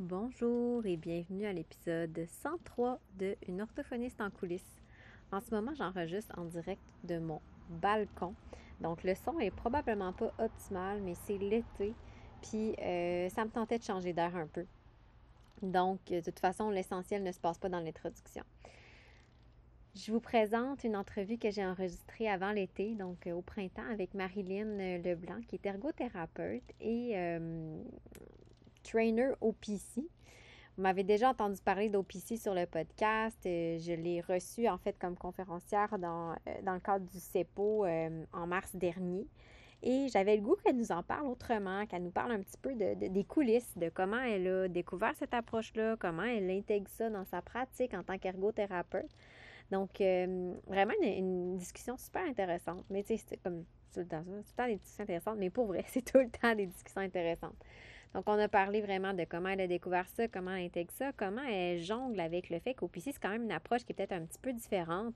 [0.00, 4.80] Bonjour et bienvenue à l'épisode 103 de Une orthophoniste en coulisses.
[5.30, 8.34] En ce moment, j'enregistre en direct de mon balcon.
[8.80, 11.92] Donc, le son est probablement pas optimal, mais c'est l'été.
[12.40, 14.64] Puis, euh, ça me tentait de changer d'air un peu.
[15.60, 18.44] Donc, de toute façon, l'essentiel ne se passe pas dans l'introduction.
[19.94, 24.14] Je vous présente une entrevue que j'ai enregistrée avant l'été, donc euh, au printemps, avec
[24.14, 27.82] Marilyn Leblanc, qui est ergothérapeute et euh,
[28.82, 30.02] trainer OPC.
[30.76, 33.38] Vous m'avez déjà entendu parler d'OPC sur le podcast.
[33.46, 37.86] Euh, je l'ai reçu en fait comme conférencière dans, dans le cadre du CEPO
[38.32, 39.26] en mars dernier.
[39.82, 42.74] Et j'avais le goût qu'elle nous en parle autrement, qu'elle nous parle un petit peu
[42.74, 47.24] de, des coulisses, de comment elle a découvert cette approche-là, comment elle intègre ça dans
[47.24, 49.10] sa pratique en tant qu'ergothérapeute.
[49.70, 52.84] Donc, euh, vraiment une, discussion super intéressante.
[52.90, 55.50] Mais tu sais, c'est comme tout le temps, tout le temps des discussions intéressantes, mais
[55.50, 57.56] pour vrai, c'est tout le temps des discussions intéressantes.
[58.14, 61.12] Donc, on a parlé vraiment de comment elle a découvert ça, comment elle intègre ça,
[61.16, 64.12] comment elle jongle avec le fait qu'OPC, c'est quand même une approche qui est peut-être
[64.12, 65.14] un petit peu différente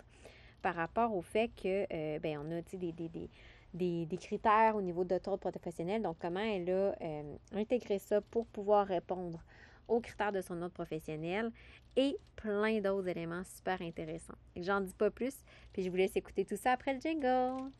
[0.62, 3.28] par rapport au fait que, euh, ben, on a, des, des,
[3.72, 6.02] des, des, critères au niveau d'autres professionnels.
[6.02, 9.40] Donc, comment elle a euh, intégré ça pour pouvoir répondre
[9.88, 11.50] aux critères de son autre professionnel
[11.96, 14.38] et plein d'autres éléments super intéressants.
[14.56, 15.34] J'en dis pas plus,
[15.72, 17.70] puis je vous laisse écouter tout ça après le jingle.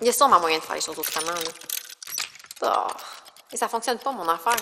[0.00, 1.32] Il y a sûrement moyen de faire les choses autrement.
[2.62, 2.86] Oh,
[3.52, 4.56] et ça fonctionne pas, mon affaire.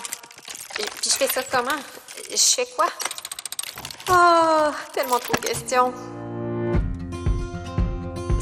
[0.79, 1.77] Et puis je fais ça comment?
[2.29, 2.87] Je fais quoi?
[4.09, 5.93] Oh, tellement trop de questions.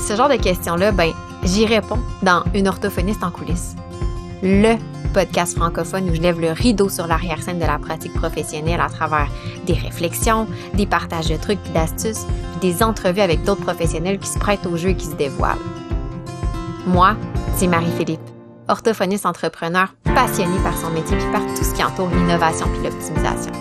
[0.08, 1.12] Ce genre de questions-là, ben,
[1.44, 3.76] j'y réponds dans Une orthophoniste en coulisses.
[4.42, 4.76] Le
[5.14, 9.28] podcast francophone où je lève le rideau sur l'arrière-scène de la pratique professionnelle à travers
[9.66, 12.26] des réflexions, des partages de trucs et d'astuces,
[12.62, 15.58] des entrevues avec d'autres professionnels qui se prêtent au jeu et qui se dévoilent.
[16.86, 17.16] Moi,
[17.58, 18.22] c'est Marie-Philippe,
[18.68, 23.52] orthophoniste entrepreneur passionnée par son métier puis par tout ce qui entoure l'innovation puis l'optimisation.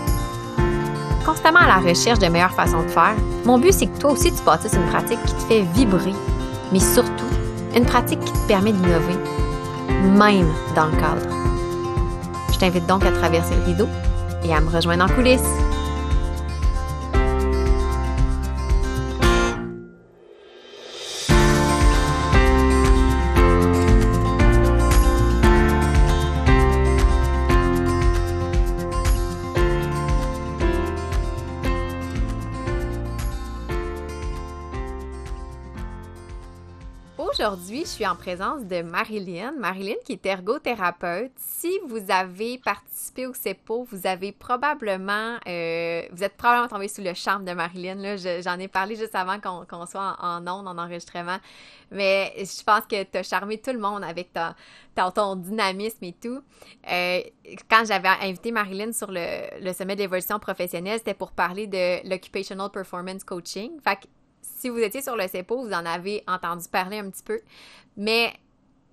[1.25, 4.33] Constamment à la recherche de meilleures façons de faire, mon but c'est que toi aussi
[4.33, 6.15] tu bâtisses une pratique qui te fait vibrer,
[6.72, 7.25] mais surtout
[7.75, 9.17] une pratique qui te permet d'innover
[10.03, 11.28] même dans le cadre.
[12.53, 13.88] Je t'invite donc à traverser le rideau
[14.44, 15.41] et à me rejoindre en coulisses.
[37.47, 39.53] Aujourd'hui, je suis en présence de Marilyn.
[39.53, 41.31] Marilyn qui est ergothérapeute.
[41.37, 47.03] Si vous avez participé au CEPO, vous avez probablement, euh, vous êtes probablement tombé sous
[47.03, 48.17] le charme de Marilyn.
[48.17, 51.37] J'en ai parlé juste avant qu'on soit en, ondes, en enregistrement.
[51.93, 54.31] Mais je pense que tu as charmé tout le monde avec
[55.15, 56.43] ton dynamisme et tout.
[56.91, 57.21] Euh,
[57.71, 62.71] quand j'avais invité Marilyn sur le, le sommet d'évolution professionnelle, c'était pour parler de l'occupational
[62.73, 63.71] performance coaching.
[64.66, 67.41] Si vous étiez sur le CEPO, vous en avez entendu parler un petit peu.
[67.97, 68.32] Mais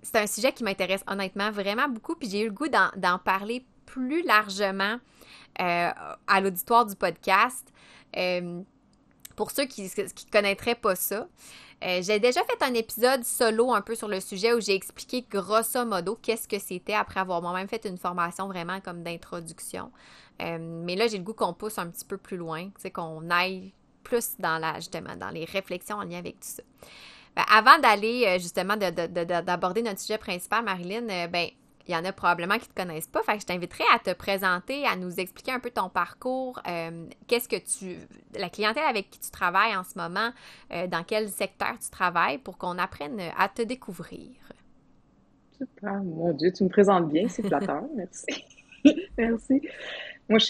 [0.02, 2.14] c'est un sujet qui m'intéresse honnêtement vraiment beaucoup.
[2.14, 4.98] Puis j'ai eu le goût d'en parler plus largement
[5.60, 5.90] euh,
[6.28, 7.66] à l'auditoire du podcast.
[8.16, 8.62] Euh,
[9.34, 11.26] pour ceux qui ne connaîtraient pas ça,
[11.82, 15.26] euh, j'ai déjà fait un épisode solo un peu sur le sujet où j'ai expliqué
[15.28, 19.90] grosso modo qu'est-ce que c'était après avoir moi-même fait une formation vraiment comme d'introduction.
[20.38, 23.72] mais là, j'ai le goût qu'on pousse un petit peu plus loin, qu'on aille
[24.04, 26.62] plus dans la, justement, dans les réflexions en lien avec tout ça.
[27.36, 31.48] Ben, avant d'aller euh, justement d'aborder notre sujet principal, Marilyn, euh, ben,
[31.86, 33.20] il y en a probablement qui ne te connaissent pas.
[33.28, 37.56] Je t'inviterai à te présenter, à nous expliquer un peu ton parcours, euh, qu'est-ce que
[37.56, 37.98] tu.
[38.38, 40.30] la clientèle avec qui tu travailles en ce moment,
[40.70, 44.30] dans quel secteur tu travailles pour qu'on apprenne à te découvrir.
[45.58, 48.24] Super, mon Dieu, tu me présentes bien, c'est flatteur, merci.
[49.18, 49.60] merci.
[50.28, 50.46] Moi, je,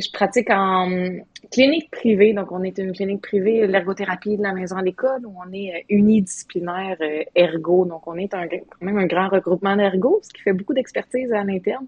[0.00, 0.88] je pratique en
[1.50, 2.32] clinique privée.
[2.32, 5.74] Donc, on est une clinique privée, l'ergothérapie de la maison à l'école, où on est
[5.74, 7.84] euh, unidisciplinaire euh, ergo.
[7.84, 11.32] Donc, on est un, quand même un grand regroupement d'ergo, ce qui fait beaucoup d'expertise
[11.32, 11.86] à l'interne.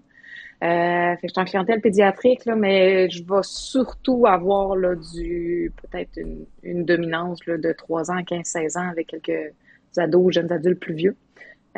[0.63, 5.71] Euh, fait je suis en clientèle pédiatrique, là, mais je vais surtout avoir là, du
[5.83, 9.53] peut-être une, une, dominance là, de 3 ans, 15, 16 ans avec quelques
[9.97, 11.15] ados, jeunes adultes plus vieux.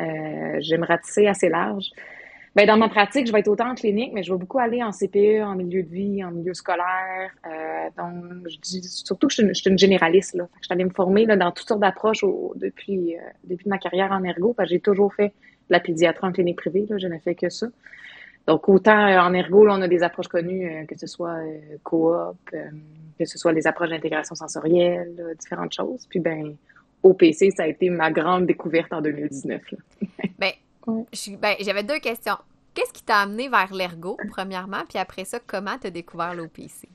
[0.00, 1.90] Euh, J'aime ratisser assez large.
[2.56, 4.82] Ben, dans ma pratique, je vais être autant en clinique, mais je vais beaucoup aller
[4.82, 7.30] en CPE, en milieu de vie, en milieu scolaire.
[7.46, 10.34] Euh, donc, je dis surtout que je suis une, généraliste.
[10.34, 10.48] Là.
[10.60, 12.24] je suis allée me former là, dans toutes sortes d'approches
[12.56, 14.56] depuis, euh, depuis ma carrière en ergo.
[14.64, 15.32] J'ai toujours fait
[15.68, 16.86] la pédiatrie en clinique privée.
[16.90, 17.68] Là, je n'ai fait que ça.
[18.48, 21.38] Donc, autant euh, en ergo, là, on a des approches connues, euh, que ce soit
[21.84, 26.04] coop, que ce soit les approches d'intégration sensorielle, différentes choses.
[26.10, 26.56] Puis, ben,
[27.04, 29.62] OPC, ça a été ma grande découverte en 2019.
[30.00, 30.50] ben, ben,
[31.12, 32.36] j'avais deux questions.
[32.74, 36.88] qu'est-ce qui t'a amené vers l'ergo, premièrement, puis après ça, comment t'as découvert l'OPC?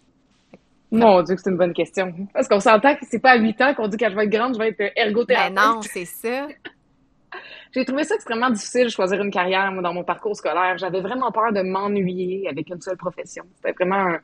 [0.91, 2.13] Mon Dieu, c'est une bonne question.
[2.33, 4.29] Parce qu'on s'entend que c'est pas à 8 ans qu'on dit quand je vais être
[4.29, 5.55] grande, je vais être ergothérapeute.
[5.55, 6.47] Ben non, c'est ça.
[7.73, 10.77] J'ai trouvé ça extrêmement difficile de choisir une carrière moi, dans mon parcours scolaire.
[10.77, 13.43] J'avais vraiment peur de m'ennuyer avec une seule profession.
[13.57, 14.17] C'était vraiment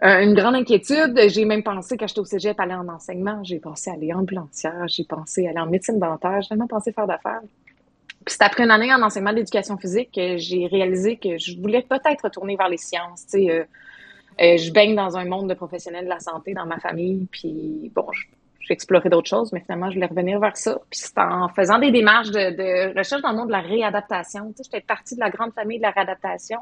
[0.00, 1.18] une grande inquiétude.
[1.28, 3.42] J'ai même pensé, quand j'étais au cégep, aller en enseignement.
[3.44, 4.88] J'ai pensé aller ambulancière.
[4.88, 6.40] J'ai pensé aller en médecine dentaire.
[6.40, 7.42] J'ai tellement pensé faire d'affaires.
[8.26, 11.82] Puis c'est après une année en enseignement d'éducation physique que j'ai réalisé que je voulais
[11.82, 13.24] peut-être retourner vers les sciences.
[13.26, 13.64] Tu sais, euh,
[14.40, 17.92] euh, je baigne dans un monde de professionnels de la santé dans ma famille, puis
[17.94, 18.04] bon,
[18.58, 20.76] j'ai exploré d'autres choses, mais finalement, je voulais revenir vers ça.
[20.90, 24.48] Puis c'est en faisant des démarches de, recherche dans le monde de la réadaptation.
[24.48, 26.58] Tu sais, j'étais partie de la grande famille de la réadaptation,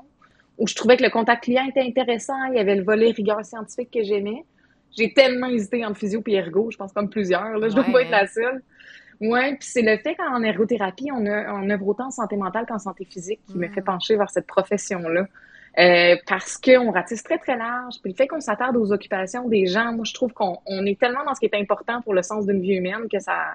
[0.58, 3.42] où je trouvais que le contact client était intéressant, il y avait le volet rigueur
[3.42, 4.44] scientifique que j'aimais.
[4.94, 8.02] J'ai tellement hésité entre physio et ergo, je pense comme plusieurs, là, je dois pas
[8.02, 8.62] être la seule.
[9.26, 12.66] Oui, puis c'est le fait qu'en ergothérapie, on, a, on œuvre autant en santé mentale
[12.66, 13.72] qu'en santé physique qui me mm.
[13.72, 15.26] fait pencher vers cette profession-là.
[15.76, 17.94] Euh, parce qu'on ratisse très, très large.
[18.02, 21.24] Puis le fait qu'on s'attarde aux occupations des gens, moi, je trouve qu'on est tellement
[21.24, 23.54] dans ce qui est important pour le sens d'une vie humaine que ça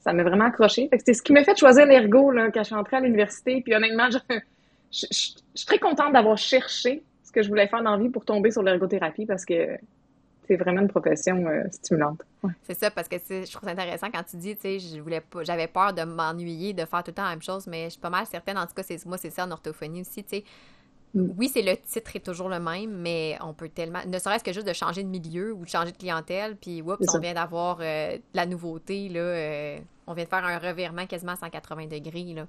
[0.00, 0.88] ça m'a vraiment accroché.
[1.04, 3.60] c'est ce qui m'a fait choisir l'ergo là, quand je suis entrée à l'université.
[3.62, 4.18] Puis honnêtement, je,
[4.92, 8.24] je, suis très contente d'avoir cherché ce que je voulais faire dans la vie pour
[8.24, 9.76] tomber sur l'ergothérapie parce que
[10.48, 12.22] c'est vraiment une profession euh, stimulante.
[12.62, 15.20] C'est ça, parce que je trouve ça intéressant quand tu dis, tu sais, je voulais
[15.20, 17.90] pas, j'avais peur de m'ennuyer, de faire tout le temps la même chose, mais je
[17.90, 20.44] suis pas mal certaine, en tout cas, moi, c'est ça en orthophonie aussi, tu sais,
[21.14, 21.30] Mm.
[21.38, 24.00] Oui, c'est le titre est toujours le même, mais on peut tellement.
[24.06, 26.98] Ne serait-ce que juste de changer de milieu ou de changer de clientèle, puis oups,
[27.14, 29.20] on vient d'avoir euh, de la nouveauté, là.
[29.20, 32.46] Euh, on vient de faire un revirement quasiment à 180 degrés, là.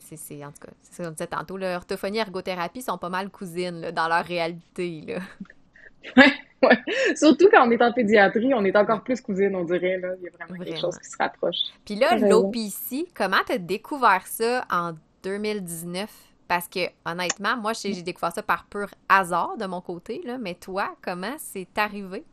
[0.00, 3.30] c'est, en tout cas, c'est ce qu'on disait tantôt, l'orthophonie et ergothérapie sont pas mal
[3.30, 5.18] cousines dans leur réalité, là.
[6.16, 6.32] Ouais,
[6.62, 6.78] ouais.
[7.16, 10.10] Surtout quand on est en pédiatrie, on est encore plus cousines, on dirait, là.
[10.20, 11.56] Il y a vraiment, quelque chose qui se rapproche.
[11.84, 16.10] Puis là, l'OPC, comment tu as découvert ça en 2019?
[16.48, 20.54] Parce que, honnêtement, moi, j'ai découvert ça par pur hasard de mon côté, là, mais
[20.54, 22.24] toi, comment c'est arrivé?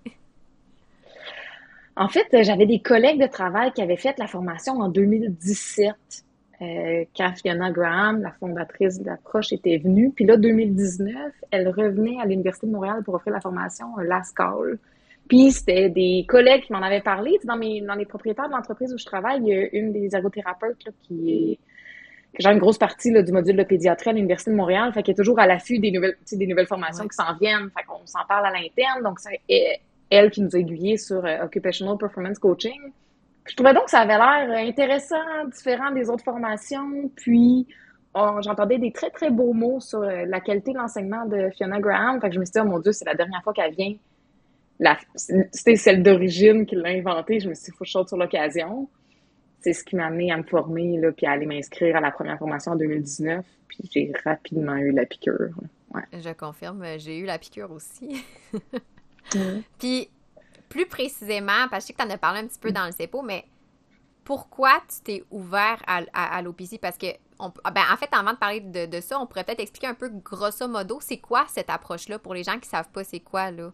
[1.96, 5.96] En fait, j'avais des collègues de travail qui avaient fait la formation en 2017,
[6.62, 10.12] euh, quand Fiona Graham, la fondatrice d'Approche, était venue.
[10.12, 11.16] Puis là, 2019,
[11.52, 14.78] elle revenait à l'Université de Montréal pour offrir la formation un Last Call.
[15.28, 17.38] Puis c'était des collègues qui m'en avaient parlé.
[17.44, 20.16] Dans, mes, dans les propriétaires de l'entreprise où je travaille, il y a une des
[20.16, 21.60] ergothérapeutes qui est
[22.38, 25.14] j'ai une grosse partie là, du module de pédiatrie à l'Université de Montréal, fait qu'elle
[25.14, 28.26] est toujours à l'affût des nouvelles, des nouvelles formations qui s'en viennent, fait qu'on s'en
[28.28, 29.42] parle à l'interne, donc c'est
[30.10, 32.80] elle qui nous a aiguillés sur euh, Occupational Performance Coaching.
[33.50, 37.68] Je trouvais donc que ça avait l'air intéressant, différent des autres formations, puis
[38.16, 42.20] j'entendais des très, très beaux mots sur euh, la qualité de l'enseignement de Fiona Graham,
[42.20, 43.96] fait que je me suis dit, oh mon Dieu, c'est la dernière fois qu'elle vient.
[45.16, 48.88] C'était celle d'origine qui l'a inventée, je me suis dit, faut que je sur l'occasion
[49.62, 52.12] c'est ce qui m'a amené à me former, là, puis à aller m'inscrire à la
[52.12, 53.46] première formation en 2019.
[53.68, 55.50] Puis j'ai rapidement eu la piqûre.
[56.14, 58.24] Je confirme, j'ai eu la piqûre aussi.
[59.80, 60.10] Puis,
[60.70, 62.86] plus précisément, parce que je sais que tu en as parlé un petit peu dans
[62.86, 63.46] le CEPO, mais
[64.24, 66.80] pourquoi tu t'es ouvert à, à, l'OPC?
[66.80, 67.08] Parce que,
[67.40, 69.96] on, ah, ben, en fait, avant de parler de, ça, on pourrait peut-être expliquer un
[69.96, 73.22] peu grosso modo, c'est quoi cette approche-là pour les gens qui ne savent pas c'est
[73.22, 73.72] quoi, là?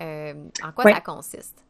[0.00, 0.34] Euh,
[0.64, 1.62] en quoi ça consiste?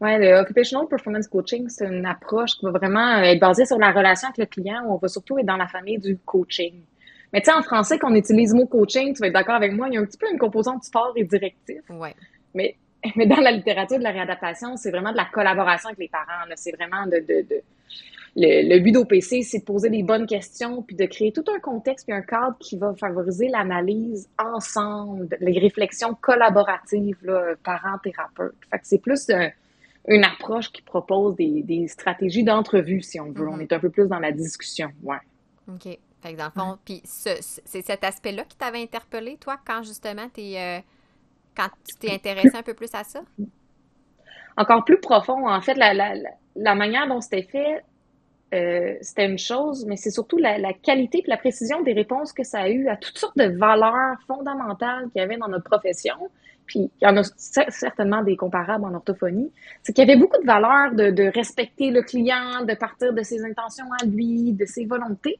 [0.00, 3.92] Oui, le Occupational Performance Coaching, c'est une approche qui va vraiment être basée sur la
[3.92, 6.82] relation avec le client où on va surtout être dans la famille du coaching.
[7.32, 9.54] Mais tu sais, en français, quand on utilise le mot coaching, tu vas être d'accord
[9.54, 11.82] avec moi, il y a un petit peu une composante sport et directif.
[11.88, 12.16] Ouais.
[12.52, 12.76] Mais,
[13.16, 16.44] mais dans la littérature de la réadaptation, c'est vraiment de la collaboration avec les parents.
[16.56, 17.62] C'est vraiment de, de, de
[18.34, 21.60] le, le, but d'OPC, c'est de poser les bonnes questions, puis de créer tout un
[21.60, 27.18] contexte, puis un cadre qui va favoriser l'analyse ensemble, les réflexions collaboratives,
[27.62, 28.54] parents-thérapeutes.
[28.70, 29.30] Fait que c'est plus
[30.08, 33.48] une approche qui propose des, stratégies d'entrevue, si on veut.
[33.48, 33.62] On mhm.
[33.62, 35.18] est un peu plus dans la discussion, ouais.
[35.68, 35.98] OK.
[36.22, 40.28] Fait que dans le fond, puis c'est cet aspect-là qui t'avait interpellé, toi, quand justement
[40.38, 40.80] es, euh,
[41.56, 43.22] quand tu t'es intéressé un peu plus à ça?
[44.56, 45.48] Encore plus profond.
[45.48, 47.82] En fait, la, manière dont c'était fait,
[48.54, 52.44] euh, c'était une chose, mais c'est surtout la, qualité et la précision des réponses que
[52.44, 56.16] ça a eu à toutes sortes de valeurs fondamentales qu'il y avait dans notre profession,
[56.66, 59.50] puis il y en a certainement des comparables en orthophonie,
[59.82, 63.44] c'est qu'il y avait beaucoup de valeurs de, respecter le client, de partir de ses
[63.44, 65.38] intentions à lui, de ses volontés.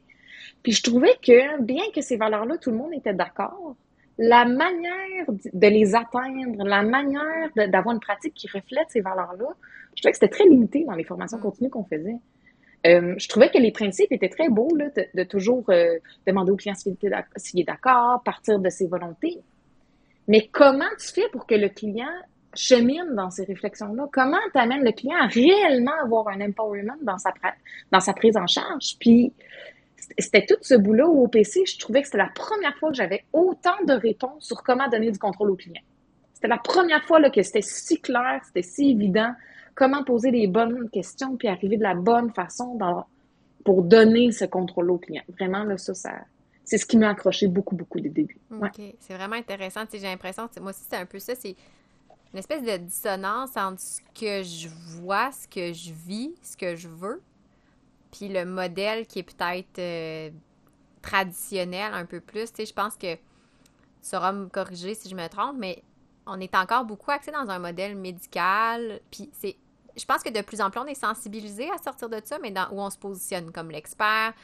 [0.63, 3.77] Puis je trouvais que, bien que ces valeurs-là, tout le monde était d'accord,
[4.19, 9.49] la manière de les atteindre, la manière d'avoir une pratique qui reflète ces valeurs-là,
[9.95, 11.43] je trouvais que c'était très limité dans les formations mm.
[11.43, 12.19] continues qu'on faisait.
[12.87, 16.57] Euh, je trouvais que les principes étaient très beaux, là, de, toujours euh, demander au
[16.57, 16.97] client s'il
[17.61, 19.39] est d'accord, partir de ses volontés.
[20.29, 22.11] Mais comment tu fais pour que le client
[22.55, 24.09] chemine dans ces réflexions-là?
[24.13, 27.33] Comment tu amènes le client à réellement avoir un empowerment dans sa,
[27.91, 28.97] dans sa prise en charge?
[28.99, 29.33] Puis,
[30.19, 33.25] c'était tout ce boulot au PC, je trouvais que c'était la première fois que j'avais
[33.33, 35.83] autant de réponses sur comment donner du contrôle au client.
[36.35, 39.33] C'était la première fois que c'était si clair, c'était si évident,
[39.75, 42.79] comment poser les bonnes questions, puis arriver de la bonne façon
[43.65, 45.23] pour donner ce contrôle au client.
[45.29, 45.93] Vraiment, là, ça,
[46.65, 48.41] c'est ce qui m'a accroché beaucoup, beaucoup des débuts.
[48.51, 48.81] OK.
[48.99, 49.83] C'est vraiment intéressant.
[49.93, 51.35] J'ai l'impression, moi aussi, c'est un peu ça.
[51.35, 51.55] C'est
[52.33, 56.77] une espèce de dissonance entre ce que je vois, ce que je vis, ce que
[56.77, 57.23] je veux,
[58.13, 60.31] puis le modèle qui est peut-être euh,
[61.01, 62.53] traditionnel un peu plus.
[62.53, 63.21] Tu sais, je pense que tu
[64.03, 65.83] sauras me corriger si je me trompe, mais
[66.27, 69.01] on est encore beaucoup axé dans un modèle médical.
[69.11, 69.57] Puis c'est,
[69.97, 72.51] je pense que de plus en plus on est sensibilisé à sortir de ça, mais
[72.51, 74.35] dans, où on se positionne comme l'expert.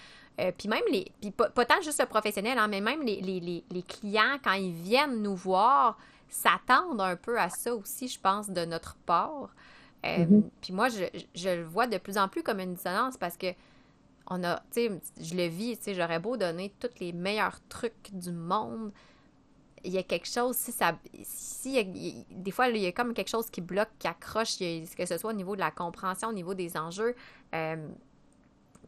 [0.41, 3.65] Euh, puis même les, puis pas, tant juste le professionnel, hein, mais même les, les,
[3.69, 5.99] les, clients quand ils viennent nous voir
[6.29, 9.51] s'attendent un peu à ça aussi, je pense, de notre part.
[10.07, 10.43] Euh, mm-hmm.
[10.61, 13.49] Puis moi, je, je, le vois de plus en plus comme une dissonance parce que
[14.31, 17.59] on a, tu sais, je le vis, tu sais, j'aurais beau donner tous les meilleurs
[17.69, 18.93] trucs du monde.
[19.85, 20.99] Il y a quelque chose, si ça.
[21.23, 21.83] Si,
[22.31, 25.31] des fois, il y a comme quelque chose qui bloque, qui accroche, que ce soit
[25.31, 27.15] au niveau de la compréhension, au niveau des enjeux.
[27.55, 27.89] Euh,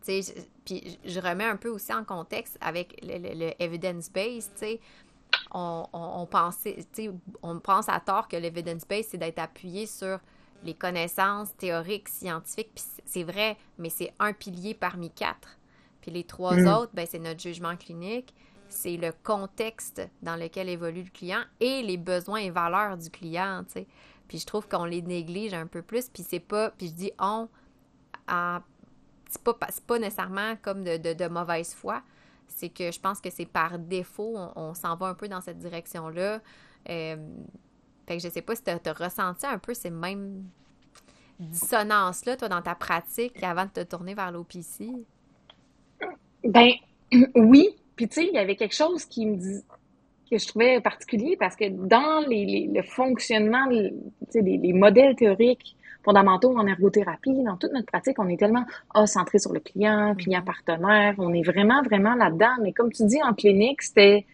[0.05, 4.59] tu sais, puis je remets un peu aussi en contexte avec le, le, evidence-based, tu
[4.59, 4.81] sais.
[5.53, 6.85] On, on, pensait,
[7.43, 10.19] on pense à tort que l'evidence-based, c'est d'être appuyé sur
[10.65, 15.59] les connaissances théoriques, scientifiques, puis c'est vrai, mais c'est un pilier parmi quatre.
[16.01, 16.67] Puis les trois mm.
[16.69, 18.35] autres, ben, c'est notre jugement clinique,
[18.69, 23.65] c'est le contexte dans lequel évolue le client et les besoins et valeurs du client,
[23.65, 23.87] tu sais.
[24.29, 27.13] Puis je trouve qu'on les néglige un peu plus, puis c'est pas, puis je dis
[27.19, 27.49] on,
[29.29, 32.03] c'est pas, pas nécessairement comme de, de, mauvaise foi,
[32.47, 35.59] c'est que je pense que c'est par défaut, on, s'en va un peu dans cette
[35.59, 36.41] direction-là.
[36.89, 37.17] Euh,
[38.11, 40.43] fait que je sais pas si tu as, ressenti un peu ces mêmes
[41.39, 44.91] dissonances-là, toi, dans ta pratique avant de te tourner vers l'OPC.
[46.43, 46.71] Ben,
[47.37, 47.69] oui.
[47.95, 49.63] Puis, tu sais, il y avait quelque chose qui me dit
[50.29, 53.93] que je trouvais particulier parce que dans les, le fonctionnement, les,
[54.35, 59.39] les, modèles théoriques fondamentaux en ergothérapie, dans toute notre pratique, on est tellement ah, centré
[59.39, 60.45] sur le client, client mm-hmm.
[60.45, 62.57] partenaire, on est vraiment, vraiment là-dedans.
[62.61, 64.27] Mais comme tu dis, en clinique, c'était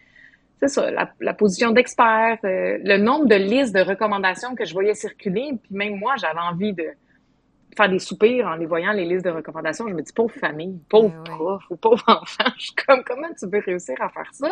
[0.59, 4.95] c'est ça, la, position d'expert, euh, le nombre de listes de recommandations que je voyais
[4.95, 6.85] circuler, puis même moi, j'avais envie de
[7.75, 9.87] faire des soupirs en les voyant, les listes de recommandations.
[9.87, 13.27] Je me dis, pauvre famille, pauvre eh prof ou pauvre enfant, je suis comme, comment
[13.39, 14.49] tu peux réussir à faire ça?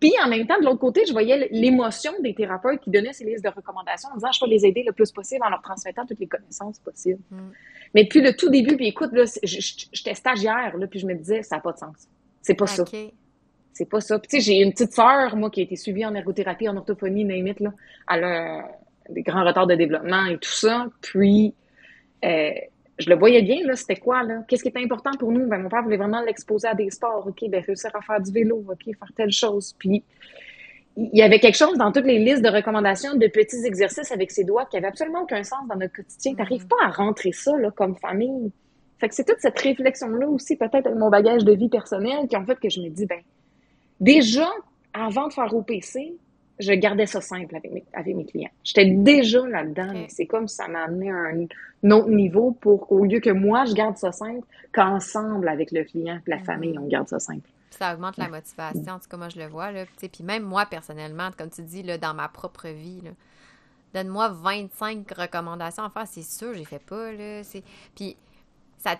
[0.00, 3.24] Puis en même temps, de l'autre côté, je voyais l'émotion des thérapeutes qui donnaient ces
[3.24, 6.04] listes de recommandations en disant, je vais les aider le plus possible en leur transmettant
[6.06, 7.20] toutes les connaissances possibles.
[7.30, 7.38] Mm.
[7.94, 11.42] Mais depuis le tout début, puis écoute, là, j'étais stagiaire, là, puis je me disais,
[11.42, 12.08] ça n'a pas de sens.
[12.42, 12.84] C'est pas ça
[13.76, 14.18] c'est pas ça.
[14.18, 17.24] tu sais, j'ai une petite sœur, moi, qui a été suivie en ergothérapie, en orthophonie,
[17.24, 17.72] name là.
[18.10, 18.70] Elle a
[19.10, 20.86] des grands retards de développement et tout ça.
[21.02, 21.54] Puis,
[22.24, 22.50] euh,
[22.98, 24.44] je le voyais bien, là, c'était quoi, là?
[24.48, 25.46] Qu'est-ce qui était important pour nous?
[25.46, 27.26] Ben, mon père voulait vraiment l'exposer à des sports.
[27.26, 29.74] OK, ben, réussir à faire du vélo, OK, faire telle chose.
[29.78, 30.02] Puis,
[30.96, 34.30] il y avait quelque chose dans toutes les listes de recommandations de petits exercices avec
[34.30, 36.32] ses doigts qui avait absolument aucun sens dans notre quotidien.
[36.32, 38.50] Tu n'arrives pas à rentrer ça, là, comme famille.
[38.98, 42.36] Fait que c'est toute cette réflexion-là aussi, peut-être avec mon bagage de vie personnelle, qui
[42.38, 43.20] ont fait que je me dis, ben,
[44.00, 44.48] Déjà,
[44.92, 46.14] avant de faire OPC,
[46.58, 48.50] je gardais ça simple avec mes, avec mes clients.
[48.64, 50.06] J'étais déjà là-dedans.
[50.08, 53.74] C'est comme ça m'a amené à un, autre niveau pour qu'au lieu que moi, je
[53.74, 56.44] garde ça simple, qu'ensemble, avec le client et la mm-hmm.
[56.44, 57.48] famille, on garde ça simple.
[57.70, 59.70] Ça augmente la motivation, en tout cas, moi, je le vois.
[59.70, 59.84] Là.
[59.98, 63.02] Puis même moi, personnellement, comme tu dis, là, dans ma propre vie,
[63.92, 67.12] donne-moi 25 recommandations à faire, c'est sûr, j'ai fait pas.
[67.12, 67.42] Là.
[67.94, 68.16] Puis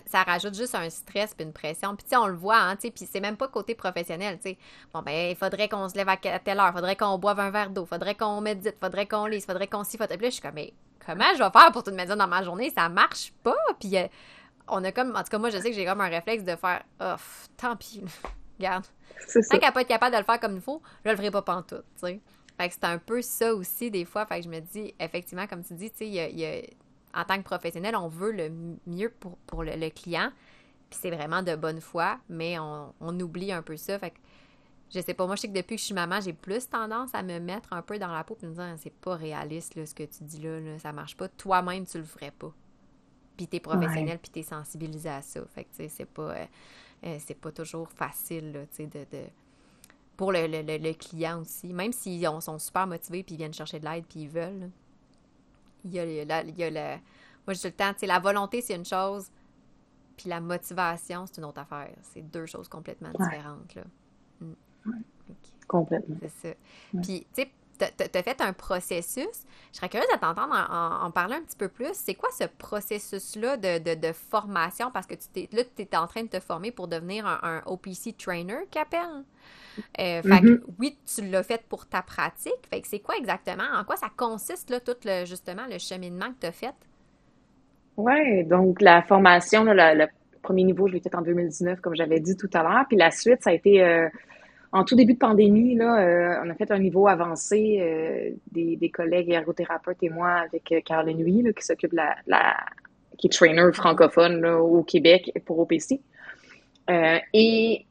[0.07, 1.97] ça, rajoute juste un stress puis une pression.
[1.97, 4.37] Puis, tu sais, on le voit, hein, tu sais, puis c'est même pas côté professionnel,
[4.37, 4.59] tu sais.
[4.93, 7.51] Bon, ben, il faudrait qu'on se lève à telle heure, il faudrait qu'on boive un
[7.51, 10.17] verre d'eau, faudrait qu'on médite, faudrait qu'on lise, faudrait qu'on s'y faudrait...
[10.17, 10.73] Puis là, je suis comme, mais
[11.05, 12.71] comment je vais faire pour tout mettre ça dans ma journée?
[12.71, 13.57] Ça marche pas.
[13.81, 14.07] Puis, euh,
[14.69, 16.57] on a comme, en tout cas, moi, je sais que j'ai comme un réflexe de
[16.57, 17.15] faire, oh,
[17.57, 18.03] tant pis,
[18.59, 18.85] regarde.
[19.33, 21.43] Tant qu'elle pas être capable de le faire comme il faut, je le ferai pas
[21.43, 22.21] pantoute, tu sais.
[22.59, 24.25] Fait que c'est un peu ça aussi, des fois.
[24.27, 26.61] Fait que je me dis, effectivement, comme tu dis, tu sais, il y a
[27.17, 28.53] en tant que professionnel, on veut le
[28.87, 29.11] mieux
[29.47, 30.31] pour, le, client.
[30.91, 33.99] Puis c'est vraiment de bonne foi, mais on, oublie un peu ça.
[33.99, 34.19] Fait que,
[34.95, 37.15] je sais pas, moi, je sais que depuis que je suis maman, j'ai plus tendance
[37.15, 39.87] à me mettre un peu dans la peau et me dire, c'est pas réaliste, là,
[39.87, 41.29] ce que tu dis là, là ça marche pas.
[41.29, 42.53] Toi-même, tu le ferais pas.
[43.37, 45.41] Puis t'es professionnel, puis t'es sensibilisé à ça.
[45.55, 46.47] Fait que, tu sais, c'est pas, euh,
[47.05, 49.25] euh, c'est pas toujours facile, là, tu sais, de,
[50.17, 51.73] pour le, client aussi.
[51.73, 54.71] Même s'ils sont super motivés, puis ils viennent chercher de l'aide, puis ils veulent,
[55.87, 57.01] il y a, la, il y a le,
[57.47, 59.31] moi, je le temps, tu sais, la volonté, c'est une chose,
[60.17, 61.93] puis la motivation, c'est une autre affaire.
[62.03, 63.83] C'est deux choses complètement différentes, là.
[64.41, 64.55] Mm.
[65.67, 66.17] Complètement.
[66.23, 66.55] C'est ça.
[67.03, 69.45] Puis, tu sais, tu as fait un processus.
[69.73, 71.93] Je serais curieuse de t'entendre en, parler un petit peu plus.
[71.93, 74.91] C'est quoi ce processus-là de, formation?
[74.91, 78.17] Parce que tu là, tu es en train de te former pour devenir un, OPC
[78.17, 79.25] trainer, qu'appelle?
[79.99, 80.61] Euh, fait que, mm-hmm.
[80.79, 82.67] oui, tu l'as fait pour ta pratique.
[82.71, 83.65] Fait que c'est quoi exactement?
[83.75, 86.75] En quoi ça consiste, là, tout le, justement, le cheminement que tu as fait?
[87.97, 90.07] Oui, donc la formation, le
[90.43, 92.85] premier niveau, je l'ai fait en 2019, comme j'avais dit tout à l'heure.
[92.89, 94.09] Puis la suite, ça a été euh,
[94.73, 98.91] en tout début de pandémie, là, euh, on a fait un niveau avancé euh, des,
[98.91, 102.57] collègues ergothérapeutes et moi avec Caroline Huy, qui s'occupe de la,
[103.19, 106.01] qui est trainer francophone au Québec pour OPC.
[106.89, 107.87] et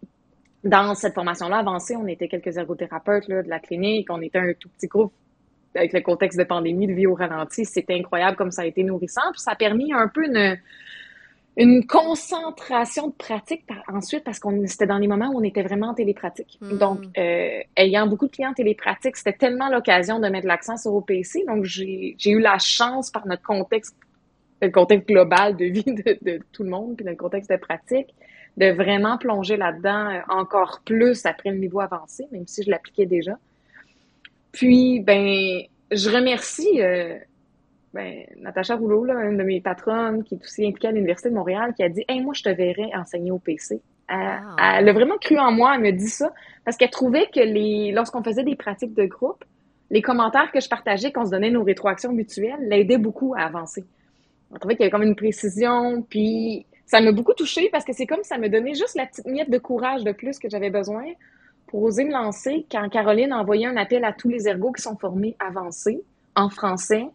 [0.65, 4.69] dans cette formation-là avancée, on était quelques ergothérapeutes de la clinique, on était un tout
[4.69, 5.13] petit groupe
[5.75, 8.83] avec le contexte de pandémie, de vie au ralenti, c'était incroyable comme ça a été
[8.83, 9.29] nourrissant.
[9.31, 10.57] Puis ça a permis un peu une,
[11.57, 15.89] une concentration de pratique ensuite parce qu'on c'était dans les moments où on était vraiment
[15.89, 16.57] en télépratique.
[16.61, 16.77] Hmm.
[16.77, 20.93] Donc, euh, ayant beaucoup de clients en télépratique, c'était tellement l'occasion de mettre l'accent sur
[20.95, 21.45] OPC.
[21.47, 23.95] Donc, j'ai eu la chance par notre contexte,
[24.61, 28.13] le contexte global de vie de, de tout le monde, puis le contexte de pratique,
[28.57, 33.05] de vraiment plonger là-dedans euh, encore plus après le niveau avancé, même si je l'appliquais
[33.05, 33.37] déjà.
[34.51, 37.17] Puis, ben, je remercie euh,
[37.93, 41.35] ben, Natacha Rouleau, là, une de mes patronnes, qui est aussi impliquée à l'Université de
[41.35, 43.81] Montréal, qui a dit Hey, moi, je te verrais enseigner au PC.
[44.07, 44.77] Ah.
[44.77, 46.31] Elle, a vraiment cru en moi, elle me dit ça,
[46.63, 49.43] parce qu'elle trouvait que les lorsqu'on faisait des pratiques de groupe,
[49.89, 53.83] les commentaires que je partageais, qu'on se donnait nos rétroactions mutuelles, l'aidaient beaucoup à avancer.
[54.51, 57.93] On trouvait qu'il y avait comme une précision, puis ça m'a beaucoup touchée parce que
[57.93, 60.69] c'est comme ça me donnait juste la petite miette de courage de plus que j'avais
[60.69, 61.05] besoin
[61.67, 64.81] pour oser me lancer quand Caroline a envoyé un appel à tous les ergots qui
[64.81, 66.03] sont formés avancés
[66.35, 67.07] en français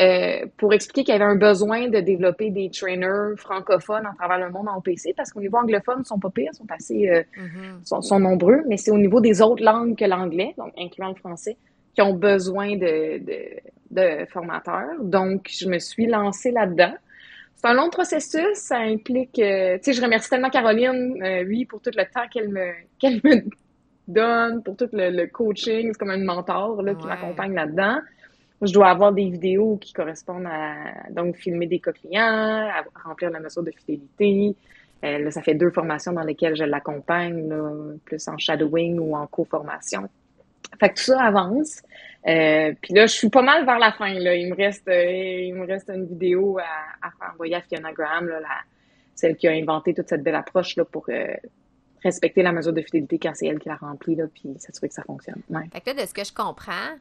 [0.00, 4.38] euh, pour expliquer qu'il y avait un besoin de développer des trainers francophones à travers
[4.38, 7.22] le monde en OPC parce qu'au niveau anglophone, ils sont pas pires, sont assez euh,
[7.36, 8.02] mm-hmm.
[8.02, 11.58] sont, nombreux, mais c'est au niveau des autres langues que l'anglais, donc incluant le français,
[11.94, 13.38] qui ont besoin de, de,
[13.90, 15.02] de formateurs.
[15.02, 16.94] Donc, je me suis lancée là-dedans.
[17.60, 21.82] C'est un long processus, ça implique, euh, tu sais, je remercie tellement Caroline, oui, pour
[21.82, 23.42] tout le temps qu'elle me, qu'elle me
[24.08, 27.98] donne, pour tout le, coaching, c'est comme un mentor là, qui m'accompagne là-dedans.
[28.62, 33.28] Je dois avoir des vidéos qui correspondent à donc filmer des cas clients, à remplir
[33.28, 34.56] la mesure de fidélité.
[35.04, 37.46] Euh, là, ça fait deux formations dans lesquelles je l'accompagne,
[38.06, 40.08] plus en shadowing ou en co-formation.
[40.78, 41.82] Fait que tout ça avance.
[42.26, 44.12] Euh, puis là, je suis pas mal vers la fin.
[44.12, 44.34] Là.
[44.34, 48.28] Il me reste, euh, il me reste une vidéo à, faire envoyer à Fiona Graham,
[48.28, 48.40] là,
[49.14, 51.34] celle qui a inventé toute cette belle approche là, pour euh,
[52.02, 54.94] respecter la mesure de fidélité quand c'est elle qui l'a remplie, là, puis s'assurer que
[54.94, 55.40] ça fonctionne.
[55.50, 55.68] Ouais.
[55.72, 56.96] Fait que là, de ce que je comprends,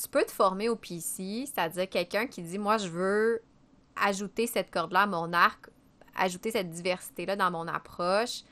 [0.00, 3.42] tu peux te former au PC, c'est-à-dire quelqu'un qui dit Moi, je veux
[4.02, 5.68] ajouter cette corde-là à mon arc,
[6.14, 8.42] ajouter cette diversité-là dans mon approche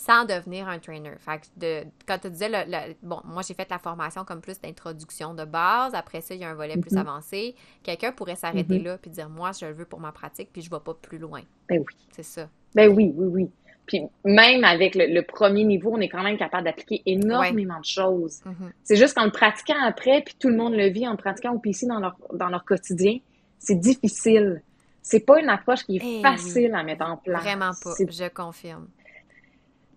[0.00, 1.12] sans devenir un trainer.
[1.18, 4.58] Fait que de, quand tu disais, le, bon, moi j'ai fait la formation comme plus
[4.58, 7.00] d'introduction de base, après ça, il y a un volet plus mm-hmm.
[7.00, 7.54] avancé.
[7.82, 8.84] Quelqu'un pourrait s'arrêter mm-hmm.
[8.84, 10.94] là puis dire, moi, je le veux pour ma pratique, puis je ne vais pas
[10.94, 11.42] plus loin.
[11.68, 11.94] Ben oui.
[12.12, 12.48] C'est ça.
[12.74, 13.50] Ben oui, oui, oui.
[13.84, 18.40] Puis même avec le, premier niveau, on est quand même capable d'appliquer énormément de choses.
[18.46, 18.72] Mm-hmm.
[18.82, 21.52] C'est juste qu'en le pratiquant après, puis tout le monde le vit en le pratiquant
[21.52, 23.18] au PC dans leur, dans leur quotidien,
[23.58, 24.62] c'est difficile.
[25.02, 27.42] C'est pas une approche qui est eh facile à mettre en place.
[27.42, 28.86] Vraiment pas, je confirme.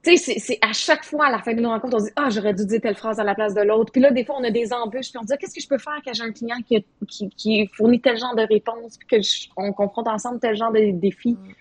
[0.04, 2.12] Tu sais, c'est à chaque fois à la fin de nos rencontres, on se dit
[2.16, 3.92] Ah, j'aurais dû dire telle phrase à la place de l'autre.
[3.92, 5.62] Puis là, des fois, on a des embûches, puis on se dit ah, Qu'est-ce que
[5.62, 8.98] je peux faire quand j'ai un client qui, qui, qui, fournit tel genre de réponse,
[8.98, 11.34] puis qu'on confronte ensemble tel genre de défis.
[11.34, 11.54] Mm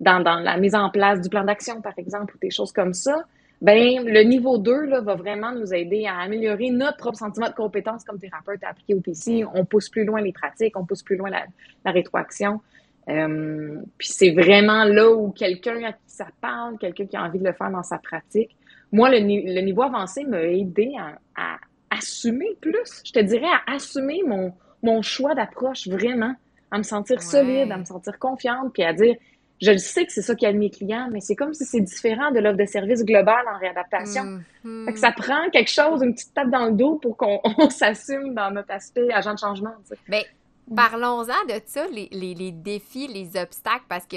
[0.00, 2.94] dans, dans la mise en place du plan d'action, par exemple, ou des choses comme
[2.94, 3.24] ça,
[3.60, 7.54] ben le niveau 2 là, va vraiment nous aider à améliorer notre propre sentiment de
[7.54, 9.44] compétence comme thérapeute à appliquer au PC.
[9.52, 11.44] On pousse plus loin les pratiques, on pousse plus loin la,
[11.84, 12.60] la rétroaction.
[13.08, 17.38] Euh, puis c'est vraiment là où quelqu'un à qui ça parle, quelqu'un qui a envie
[17.38, 18.54] de le faire dans sa pratique.
[18.92, 21.56] Moi, le, le niveau avancé m'a aidé à, à,
[21.90, 23.02] assumer plus.
[23.04, 26.34] Je te dirais à assumer mon, mon choix d'approche vraiment,
[26.70, 29.16] à me sentir solide, à me sentir confiante, puis à dire
[29.60, 31.80] je le sais que c'est ça qui aide mes clients, mais c'est comme si c'est
[31.80, 34.40] différent de l'offre de service globale en réadaptation.
[34.64, 34.96] Mm-hmm.
[34.96, 37.40] ça prend quelque chose, une petite tape dans le dos pour qu'on
[37.70, 39.74] s'assume dans notre aspect agent de changement.
[40.08, 40.24] Mais ben,
[40.74, 44.16] parlons-en de ça, les, défis, les obstacles, parce que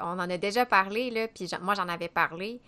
[0.00, 2.60] on en a déjà parlé, là, puis moi j'en avais parlé.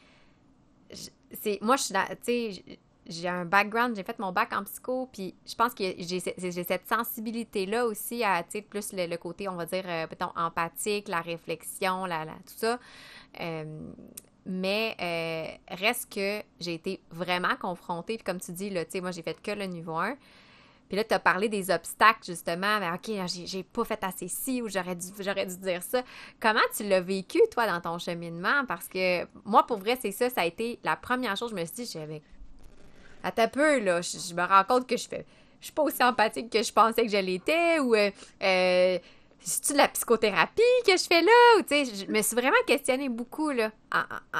[1.62, 5.54] Moi, je suis sais, j'ai un background, j'ai fait mon bac en psycho, puis je
[5.54, 6.20] pense que j'ai
[6.64, 11.20] cette sensibilité-là aussi à, tu sais, plus le, côté, on va dire, euh, empathique, la
[11.20, 12.78] réflexion, la, tout ça.
[13.40, 13.90] Euh,
[14.46, 19.00] mais euh, reste que j'ai été vraiment confrontée, puis comme tu dis, là, tu sais,
[19.00, 20.16] moi, j'ai fait que le niveau 1.
[20.88, 22.78] Puis là, tu as parlé des obstacles, justement.
[22.80, 26.02] Mais OK, j'ai pas fait assez ci ou j'aurais dû, dû dire ça.
[26.40, 28.64] Comment tu l'as vécu, toi, dans ton cheminement?
[28.66, 31.50] Parce que moi, pour vrai, c'est ça, ça a été la première chose.
[31.50, 32.22] Je me suis dit, j'avais
[33.22, 35.24] à ta peu, là, je, me rends compte que je fais
[35.64, 38.10] je suis pas aussi empathique que je pensais que je l'étais ou euh,
[38.42, 38.98] euh,
[39.40, 41.32] c'est-tu de la psychothérapie que je fais là?
[41.56, 43.70] Ou, je me suis vraiment questionnée beaucoup, là,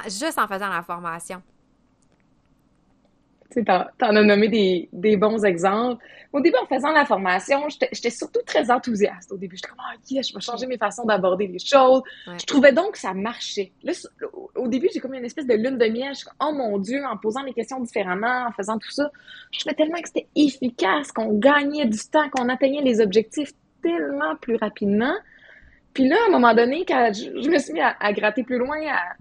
[0.05, 1.43] juste en faisant la formation.
[3.51, 6.03] Tu sais, t'en as nommé des, des, bons exemples.
[6.33, 9.31] Au début, en faisant la formation, j'étais surtout très enthousiaste.
[9.33, 12.03] Au début, j'étais comme, ah, yes, je vais changer mes façons d'aborder les choses.
[12.27, 13.73] Je trouvais donc que ça marchait.
[13.83, 13.93] Là,
[14.55, 16.15] au début, j'ai comme une espèce de lune de miel.
[16.15, 19.11] Je suis oh mon Dieu, en posant les questions différemment, en faisant tout ça,
[19.53, 23.53] je trouvais tellement que c'était efficace, qu'on gagnait du temps, qu'on atteignait les objectifs
[23.83, 25.15] tellement plus rapidement.
[25.93, 28.77] Puis là, à un moment donné, quand je, me suis mis à, gratter plus loin,
[28.89, 29.15] à,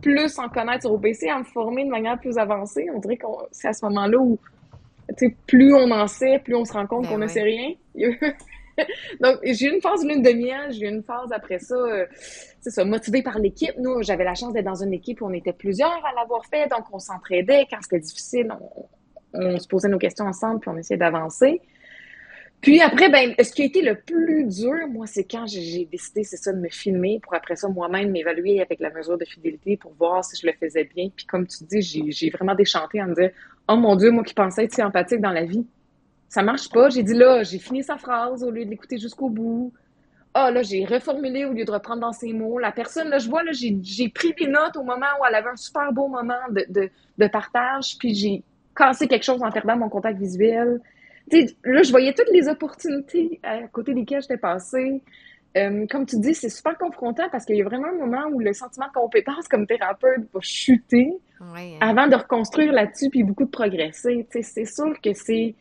[0.00, 3.26] plus en connaître sur OPC, à me former de manière plus avancée, on dirait que
[3.52, 4.38] c'est à ce moment-là où,
[5.16, 7.42] tu sais, plus on en sait, plus on se rend compte ben qu'on ne sait
[7.42, 7.74] rien.
[9.20, 12.06] Donc, j'ai eu une phase lune de miel, j'ai eu une phase après ça, euh,
[12.60, 13.74] c'est ça, motivée par l'équipe.
[13.78, 16.68] Nous, j'avais la chance d'être dans une équipe où on était plusieurs à l'avoir fait,
[16.68, 17.66] donc on s'entraidait.
[17.70, 18.86] Quand c'était difficile, on,
[19.34, 21.60] on, se posait nos questions ensemble, puis on essayait d'avancer.
[22.60, 26.24] Puis après, ben, ce qui a été le plus dur, moi, c'est quand j'ai décidé,
[26.24, 29.78] c'est ça, de me filmer pour après ça, moi-même, m'évaluer avec la mesure de fidélité
[29.78, 31.08] pour voir si je le faisais bien.
[31.14, 31.80] Puis comme tu dis,
[32.12, 33.28] j'ai vraiment déchanté en me disant,
[33.68, 35.66] oh mon Dieu, moi qui pensais être si empathique dans la vie,
[36.28, 36.90] ça marche pas.
[36.90, 39.72] J'ai dit là, j'ai fini sa phrase au lieu de l'écouter jusqu'au bout.
[40.34, 42.58] Ah, là, j'ai reformulé au lieu de reprendre dans ses mots.
[42.58, 45.48] La personne, là, je vois, là, j'ai pris des notes au moment où elle avait
[45.48, 48.42] un super beau moment de, de, de partage, puis j'ai
[48.76, 50.80] cassé quelque chose en perdant mon contact visuel
[51.64, 55.02] là, je voyais toutes les opportunités à côté desquelles j'étais passée.
[55.56, 58.38] Euh, comme tu dis, c'est super confrontant parce qu'il y a vraiment un moment où
[58.38, 61.54] le sentiment de compétence comme thérapeute va chuter hein.
[61.80, 64.26] avant de reconstruire là-dessus puis beaucoup de progresser.
[64.30, 65.56] C'est sûr que c'est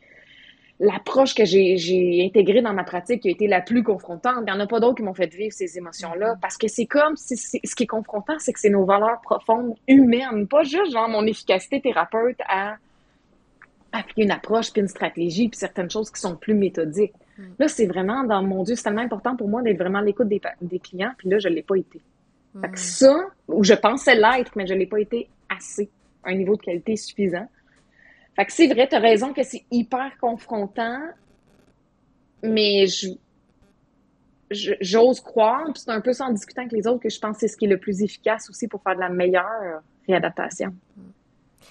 [0.79, 4.35] l'approche que j'ai intégrée dans ma pratique qui a été la plus confrontante.
[4.41, 6.39] Il n'y en a pas d'autres qui m'ont fait vivre ces émotions-là mm-hmm.
[6.39, 10.47] parce que c'est comme, ce qui est confrontant, c'est que c'est nos valeurs profondes humaines,
[10.47, 12.77] pas juste genre mon efficacité thérapeute à
[13.91, 17.13] appliquer une approche, puis une stratégie, puis certaines choses qui sont plus méthodiques.
[17.37, 17.43] Mm.
[17.59, 20.27] Là, c'est vraiment, dans mon Dieu, c'est tellement important pour moi d'être vraiment à l'écoute
[20.27, 22.01] des, des, clients, puis là, je ne l'ai pas été.
[22.61, 22.77] Fait que mm.
[22.77, 25.89] ça, ou je pensais l'être, mais je ne l'ai pas été assez,
[26.23, 27.47] à un niveau de qualité suffisant.
[28.35, 30.99] Fait que c'est vrai, tu as raison que c'est hyper confrontant,
[32.43, 33.09] mais je,
[34.79, 37.35] j'ose croire, puis c'est un peu ça en discutant avec les autres, que je pense
[37.35, 40.69] que c'est ce qui est le plus efficace aussi pour faire de la meilleure réadaptation.
[40.95, 41.01] Mm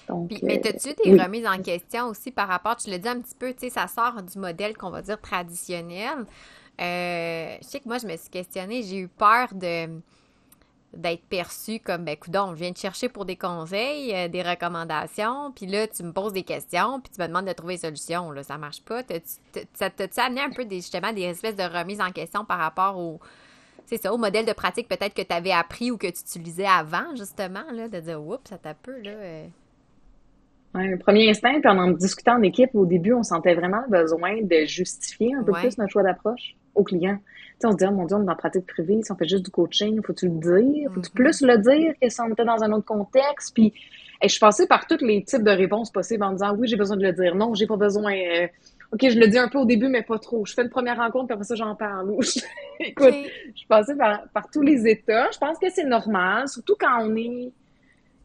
[0.09, 3.35] mais euh, as-tu des remises en question aussi par rapport, tu le dis un petit
[3.37, 6.25] peu, tu sais, ça sort du modèle qu'on va dire traditionnel.
[6.81, 9.87] Euh, je sais que moi, je me suis questionnée, j'ai eu peur de
[10.91, 15.51] d'être perçue comme, ben, coudon, je viens te chercher pour des conseils, euh, des recommandations,
[15.51, 18.31] puis là, tu me poses des questions, puis tu me demandes de trouver des solutions,
[18.31, 19.03] là, ça marche pas.
[19.75, 22.97] Ça t'a-tu amené un peu, des, justement, des espèces de remises en question par rapport
[22.97, 23.19] au,
[23.85, 26.65] c'est ça, au modèle de pratique peut-être que tu avais appris ou que tu utilisais
[26.65, 29.43] avant, justement, là, de dire, oups, ça t'a peu, là
[30.73, 34.41] un premier instinct, puis en discutant en équipe, au début, on sentait vraiment le besoin
[34.41, 37.17] de justifier un peu plus notre choix d'approche aux clients.
[37.17, 39.11] Tu sais, on se dit, oh mon Dieu, on est dans la pratique privée, si
[39.11, 40.91] on fait juste du coaching, faut-tu le dire?
[40.93, 41.13] Faut-tu mm-hmm.
[41.13, 43.53] plus le dire que si on était dans un autre contexte?
[43.53, 43.73] Puis,
[44.21, 46.97] je suis passée par tous les types de réponses possibles en disant, oui, j'ai besoin
[46.97, 47.35] de le dire.
[47.35, 48.13] Non, j'ai pas besoin.
[48.13, 48.47] Euh,
[48.91, 50.45] OK, je le dis un peu au début, mais pas trop.
[50.45, 52.11] Je fais une première rencontre, puis après ça, j'en parle.
[52.79, 53.13] Écoute,
[53.53, 55.29] je suis passée par, par tous les états.
[55.31, 57.51] Je pense que c'est normal, surtout quand on est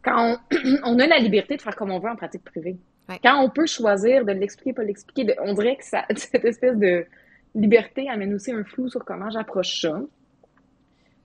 [0.05, 0.39] quand
[0.85, 2.77] on, a la liberté de faire comme on veut en pratique privée.
[3.23, 7.07] Quand on peut choisir de l'expliquer, pas l'expliquer, on dirait que ça, cette espèce de
[7.55, 10.01] liberté amène aussi un flou sur comment j'approche ça.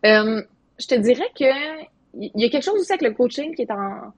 [0.06, 0.42] Euh,
[0.80, 1.84] je te dirais que
[2.16, 4.14] il y a quelque chose aussi avec le coaching qui est en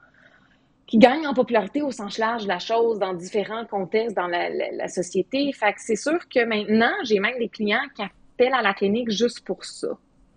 [0.92, 4.90] qui gagne en popularité au sens large de la chose dans différents contextes dans la,
[4.90, 5.50] société.
[5.54, 9.10] Fait que c'est sûr que maintenant, j'ai même des clients qui appellent à la clinique
[9.10, 9.88] juste pour ça.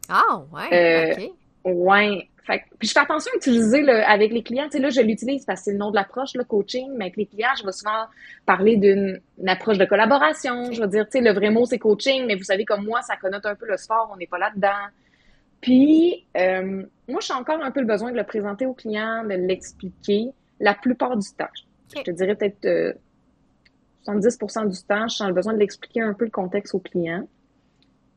[0.08, 1.32] Ah, ouais, euh, OK.
[1.64, 2.28] Ouais.
[2.46, 4.64] Puis je fais attention à utiliser le, avec les clients.
[4.64, 7.06] Tu sais, là, je l'utilise parce que c'est le nom de l'approche, le coaching, mais
[7.06, 8.04] avec les clients, je vais souvent
[8.44, 10.70] parler d'une approche de collaboration.
[10.70, 13.00] Je vais dire, tu sais, le vrai mot, c'est coaching, mais vous savez, comme moi,
[13.00, 14.68] ça connote un peu le sport, on n'est pas là-dedans.
[15.62, 19.34] Puis, euh, moi, j'ai encore un peu le besoin de le présenter aux clients, de
[19.34, 20.28] l'expliquer
[20.60, 21.48] la plupart du temps.
[21.96, 22.92] Je te dirais peut-être euh,
[24.06, 27.26] 70% du temps, je sens le besoin de l'expliquer un peu le contexte aux clients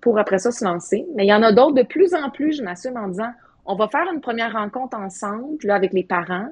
[0.01, 1.05] pour après ça se lancer.
[1.15, 3.31] Mais il y en a d'autres, de plus en plus, je m'assume en disant,
[3.67, 6.49] on va faire une première rencontre ensemble, là, avec les parents.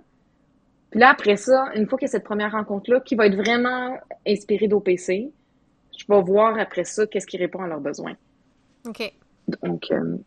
[0.91, 3.35] Puis là, après ça, une fois qu'il y a cette première rencontre-là, qui va être
[3.35, 3.97] vraiment
[4.27, 5.31] inspirée d'OPC,
[5.97, 8.15] je vais voir après ça qu'est-ce qui répond à leurs besoins.
[8.85, 9.13] OK.
[9.63, 10.17] Donc, euh,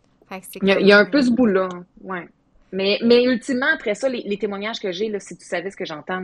[0.62, 1.68] il, y a, un peu ce bout-là,
[2.02, 2.26] ouais.
[2.72, 6.22] Mais, mais ultimement, après ça, les, témoignages que j'ai, si tu savais ce que j'entends,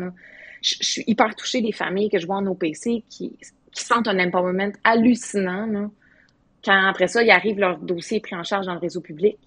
[0.61, 3.37] je, je, suis hyper touchée des familles que je vois en OPC qui,
[3.75, 5.67] qui sentent un empowerment hallucinant.
[5.67, 5.91] Là,
[6.65, 9.39] quand après ça, ils arrivent, leur dossier pris en charge dans le réseau public.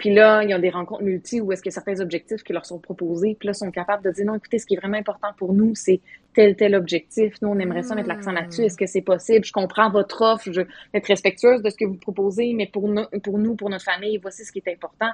[0.00, 2.78] Puis là, ils ont des rencontres multi où est-ce a certains objectifs qui leur sont
[2.78, 3.36] proposés.
[3.38, 5.74] Puis là, sont capables de dire non, écoutez, ce qui est vraiment important pour nous,
[5.74, 6.00] c'est
[6.32, 7.34] tel, tel objectif.
[7.42, 8.62] Nous, on aimerait ça mettre l'accent là-dessus.
[8.62, 9.44] Est-ce que c'est possible?
[9.44, 10.50] Je comprends votre offre.
[10.50, 13.68] Je vais être respectueuse de ce que vous proposez, mais pour, nous, pour nous, pour
[13.68, 15.10] notre famille, voici ce qui est important.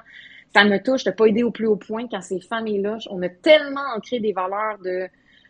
[0.55, 3.27] Ça me touche de pas aider au plus haut point quand ces familles-là, on a
[3.27, 5.09] tellement ancré des valeurs de,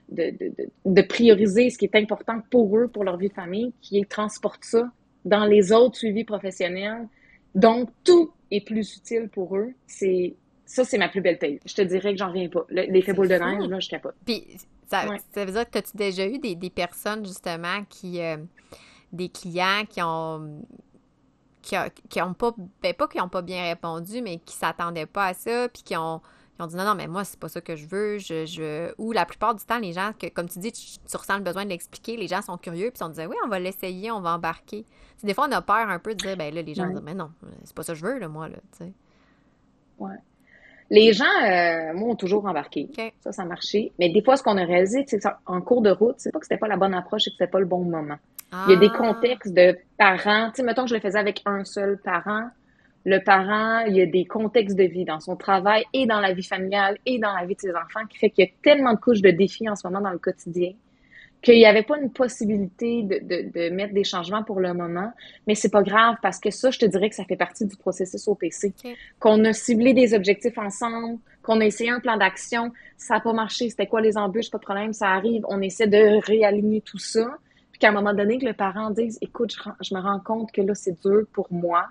[0.10, 0.52] de, de,
[0.84, 4.65] de, prioriser ce qui est important pour eux, pour leur vie de famille, qui transportent
[4.65, 4.89] ça
[5.26, 7.08] dans les autres suivis professionnels.
[7.55, 9.73] Donc, tout est plus utile pour eux.
[9.88, 11.60] C'est ça, c'est ma plus belle paye.
[11.65, 12.65] Je te dirais que j'en reviens pas.
[12.69, 14.15] L'effet boule de neige, là, je capote.
[14.25, 14.45] Puis,
[14.88, 18.21] ça, ça veut dire que tu as déjà eu des, des, personnes, justement, qui.
[18.21, 18.38] Euh,
[19.12, 20.62] des clients qui ont.
[21.62, 22.53] qui, ont pas.
[22.81, 25.95] Ben, pas qui ont pas bien répondu, mais qui s'attendaient pas à ça, puis qui
[25.95, 26.21] ont.
[26.63, 28.17] Ont dit non, non, mais moi, c'est pas ça que je veux.
[28.17, 28.93] Je, je...
[28.97, 31.65] Ou la plupart du temps, les gens, que, comme tu dis, tu, ressens le besoin
[31.65, 34.35] de l'expliquer, les gens sont curieux, puis on disait oui, on va l'essayer, on va
[34.35, 34.85] embarquer
[35.23, 37.13] des fois, on a peur un peu de dire, ben là, les gens disent, mais
[37.13, 37.31] non,
[37.63, 38.91] c'est pas ça que je veux, là, moi, là, tu sais.
[39.97, 40.15] Ouais.
[40.89, 42.89] Les gens, euh, moi, ont toujours embarqué.
[43.19, 43.91] Ça, ça a marché.
[43.99, 46.45] Mais des fois, ce qu'on a réalisé, c'est qu'en cours de route, c'est pas que
[46.45, 48.17] c'était pas la bonne approche et que c'était pas le bon moment.
[48.67, 48.97] Il y a des ah.
[48.97, 50.49] contextes de parents.
[50.51, 52.49] Tu sais, mettons que je le faisais avec un seul parent.
[53.09, 56.33] Le parent, il y a des contextes de vie dans son travail et dans la
[56.33, 58.93] vie familiale et dans la vie de ses enfants qui fait qu'il y a tellement
[58.93, 60.73] de couches de défis en ce moment dans le quotidien
[61.41, 65.13] qu'il n'y avait pas une possibilité de, de, de, mettre des changements pour le moment,
[65.45, 67.77] mais c'est pas grave parce que ça, je te dirais que ça fait partie du
[67.77, 68.73] processus OPC.
[69.19, 73.33] Qu'on a ciblé des objectifs ensemble, qu'on a essayé un plan d'action, ça n'a pas
[73.33, 76.97] marché, c'était quoi les embûches, pas de problème, ça arrive, on essaie de réaligner tout
[76.97, 77.37] ça,
[77.71, 80.61] puis qu'à un moment donné, que le parent dise, écoute, je, me rends compte que
[80.61, 81.85] là, c'est dur pour moi,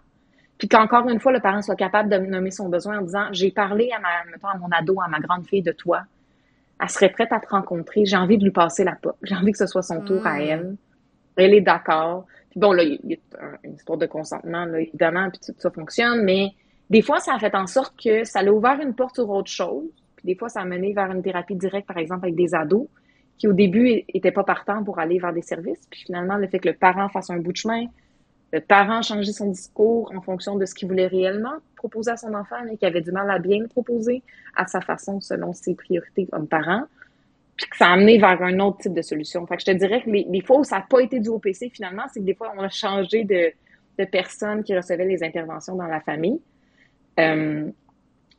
[0.59, 3.51] puis qu'encore une fois, le parent soit capable de nommer son besoin en disant, j'ai
[3.51, 6.03] parlé à ma, mettons, à mon ado, à ma grande fille de toi,
[6.81, 8.05] elle serait prête à te rencontrer.
[8.05, 9.17] J'ai envie de lui passer la porte.
[9.23, 10.43] J'ai envie que ce soit son tour à hmm.
[10.43, 10.77] elle.
[11.37, 12.27] Elle est d'accord.
[12.51, 13.19] Puis bon, là, il y a
[13.65, 16.53] une histoire de consentement, là, évidemment, puis tout ça fonctionne, mais
[16.89, 19.51] des fois, ça a fait en sorte que ça a ouvert une porte sur autre
[19.51, 19.91] chose.
[20.17, 22.87] Puis des fois, ça a mené vers une thérapie directe, par exemple, avec des ados
[23.39, 25.87] qui, au début, étaient pas partants pour aller vers des services.
[25.91, 27.87] Puis finalement, le fait que le parent fasse un bout de chemin,
[28.53, 32.33] le parent changer son discours en fonction de ce qu'il voulait réellement proposer à son
[32.35, 34.23] enfant, mais qui avait du mal à bien le proposer
[34.55, 36.85] à sa façon, selon ses priorités comme parent,
[37.57, 39.47] puis que ça a amené vers un autre type de solution.
[39.47, 41.71] Fait que je te dirais que les, fois où ça n'a pas été du OPC,
[41.73, 43.53] finalement, c'est que des fois, on a changé de,
[43.99, 46.41] de personnes qui recevaient les interventions dans la famille.
[47.19, 47.71] Euh,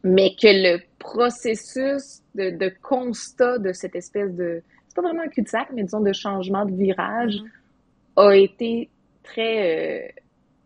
[0.04, 4.62] mais que le processus de, de, constat de cette espèce de...
[4.88, 8.28] C'est pas vraiment un cul-de-sac, mais disons de changement de virage mm-hmm.
[8.28, 8.89] a été
[9.27, 10.11] très euh,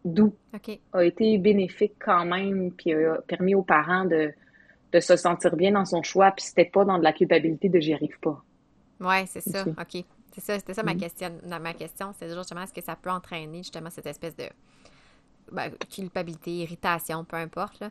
[0.06, 0.34] doux,
[0.94, 4.32] a été bénéfique quand même, puis a permis aux parents de,
[4.92, 7.80] de se sentir bien dans son choix, puis c'était pas dans de la culpabilité de
[7.80, 8.44] j'y arrive pas.
[9.00, 10.04] Oui, c'est ça, OK.
[10.34, 11.00] C'est ça, c'était ça ma mm-hmm.
[11.00, 11.32] question.
[11.46, 14.46] Ma question, c'est justement est-ce que ça peut entraîner justement cette espèce de
[15.52, 17.80] ben, culpabilité, irritation, peu importe.
[17.82, 17.90] Là.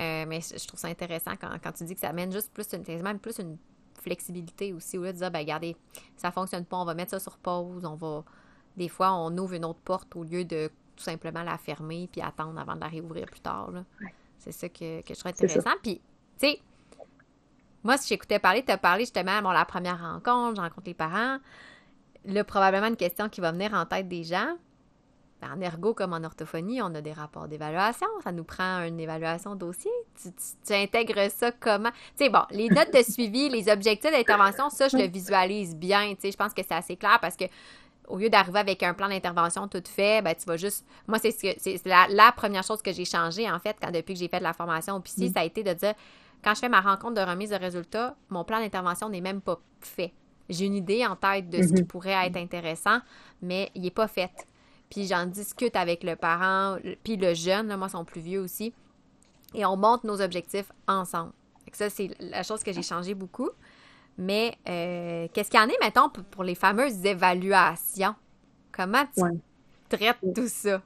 [0.00, 2.66] Euh, mais je trouve ça intéressant quand, quand, tu dis que ça amène juste plus
[2.72, 3.58] une, même plus une
[4.00, 5.76] flexibilité aussi, au lieu de dire, ben regardez,
[6.16, 8.24] ça fonctionne pas, on va mettre ça sur pause, on va,
[8.76, 12.20] des fois, on ouvre une autre porte au lieu de tout simplement la fermer puis
[12.20, 13.70] attendre avant de la réouvrir plus tard.
[14.38, 15.70] C'est ça que, je trouve intéressant.
[15.82, 16.00] Puis,
[16.38, 16.60] tu sais,
[17.84, 20.94] moi, si j'écoutais parler, tu as parlé justement, bon, la première rencontre, je rencontre les
[20.94, 21.38] parents.
[22.24, 24.56] Là, probablement une question qui va venir en tête des gens.
[25.42, 28.06] En ergo comme en orthophonie, on a des rapports d'évaluation.
[28.22, 29.90] Ça nous prend une évaluation dossier.
[30.22, 31.90] Tu, intègres ça comment?
[32.16, 36.14] Tu sais, bon, les notes de suivi, les objectifs d'intervention, ça, je le visualise bien.
[36.14, 37.46] Tu sais, je pense que c'est assez clair parce que
[38.08, 40.84] au lieu d'arriver avec un plan d'intervention tout fait, ben, tu vas juste.
[41.06, 44.28] Moi, c'est c'est la, première chose que j'ai changé, en fait, quand, depuis que j'ai
[44.28, 45.32] fait de la formation au PC, mm.
[45.32, 45.94] ça a été de dire
[46.42, 49.60] quand je fais ma rencontre de remise de résultats, mon plan d'intervention n'est même pas
[49.80, 50.12] fait.
[50.48, 51.86] J'ai une idée en tête de ce qui mm-hmm.
[51.86, 52.98] pourrait être intéressant,
[53.40, 54.46] mais il n'est pas fait.
[54.90, 58.74] Puis j'en discute avec le parent, puis le jeune, là, moi, son plus vieux aussi,
[59.54, 61.32] et on monte nos objectifs ensemble.
[61.72, 63.48] Ça, c'est la chose que j'ai changé beaucoup.
[64.18, 68.14] Mais euh, qu'est-ce qu'il y en est, mettons, pour les fameuses évaluations?
[68.70, 69.22] Comment tu
[69.88, 70.82] traites tout ça?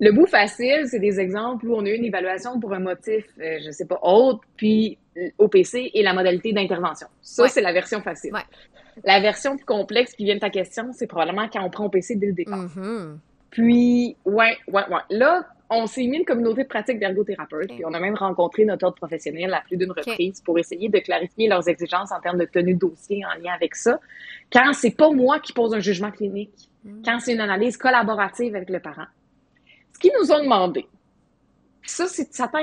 [0.00, 3.24] Le bout facile, c'est des exemples où on a eu une évaluation pour un motif,
[3.38, 4.98] euh, je ne sais pas, autre, puis
[5.38, 7.06] OPC et la modalité d'intervention.
[7.20, 8.32] Ça, c'est la version facile.
[9.04, 12.16] La version plus complexe qui vient de ta question, c'est probablement quand on prend OPC
[12.16, 12.66] dès le départ.
[12.66, 13.16] Mm-hmm.
[13.50, 15.02] Puis, ouais, ouais, ouais.
[15.10, 18.84] Là, on s'est mis une communauté de pratique d'ergothérapeutes, puis on a même rencontré notre
[18.86, 22.44] ordre professionnel à plus d'une reprise pour essayer de clarifier leurs exigences en termes de
[22.44, 23.98] tenue de dossier en lien avec ça.
[24.52, 27.02] Quand c'est pas moi qui pose un jugement clinique, mm.
[27.04, 29.06] quand c'est une analyse collaborative avec le parent.
[29.94, 30.86] Ce qu'ils nous ont demandé,
[31.84, 32.58] ça, ça tend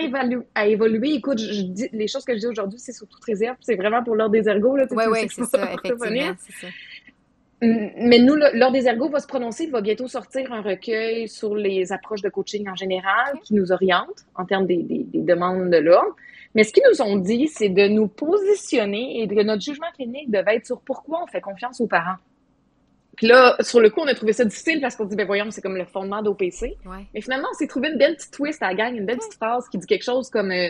[0.55, 1.13] à évoluer.
[1.13, 3.57] Écoute, je, dis, les choses que je dis aujourd'hui, c'est sous toute réserve.
[3.59, 4.77] C'est vraiment pour l'ordre des ergots.
[4.91, 6.33] Oui, oui, c'est ça, effectivement.
[6.37, 6.67] Ça.
[7.61, 11.55] Mais nous, l'Ordre des ergots va se prononcer, il va bientôt sortir un recueil sur
[11.55, 15.69] les approches de coaching en général qui nous oriente en termes des, des, des demandes
[15.69, 16.15] de l'ordre.
[16.55, 20.31] Mais ce qu'ils nous ont dit, c'est de nous positionner et que notre jugement clinique
[20.31, 22.17] devait être sur pourquoi on fait confiance aux parents.
[23.19, 25.51] Puis là, sur le coup, on a trouvé ça difficile parce qu'on dit, ben voyons,
[25.51, 26.77] c'est comme le fondement d'OPC.
[26.85, 27.05] Ouais.
[27.13, 29.33] Mais finalement, on s'est trouvé une belle petite twist à la gang, une belle petite
[29.33, 30.69] phrase qui dit quelque chose comme euh,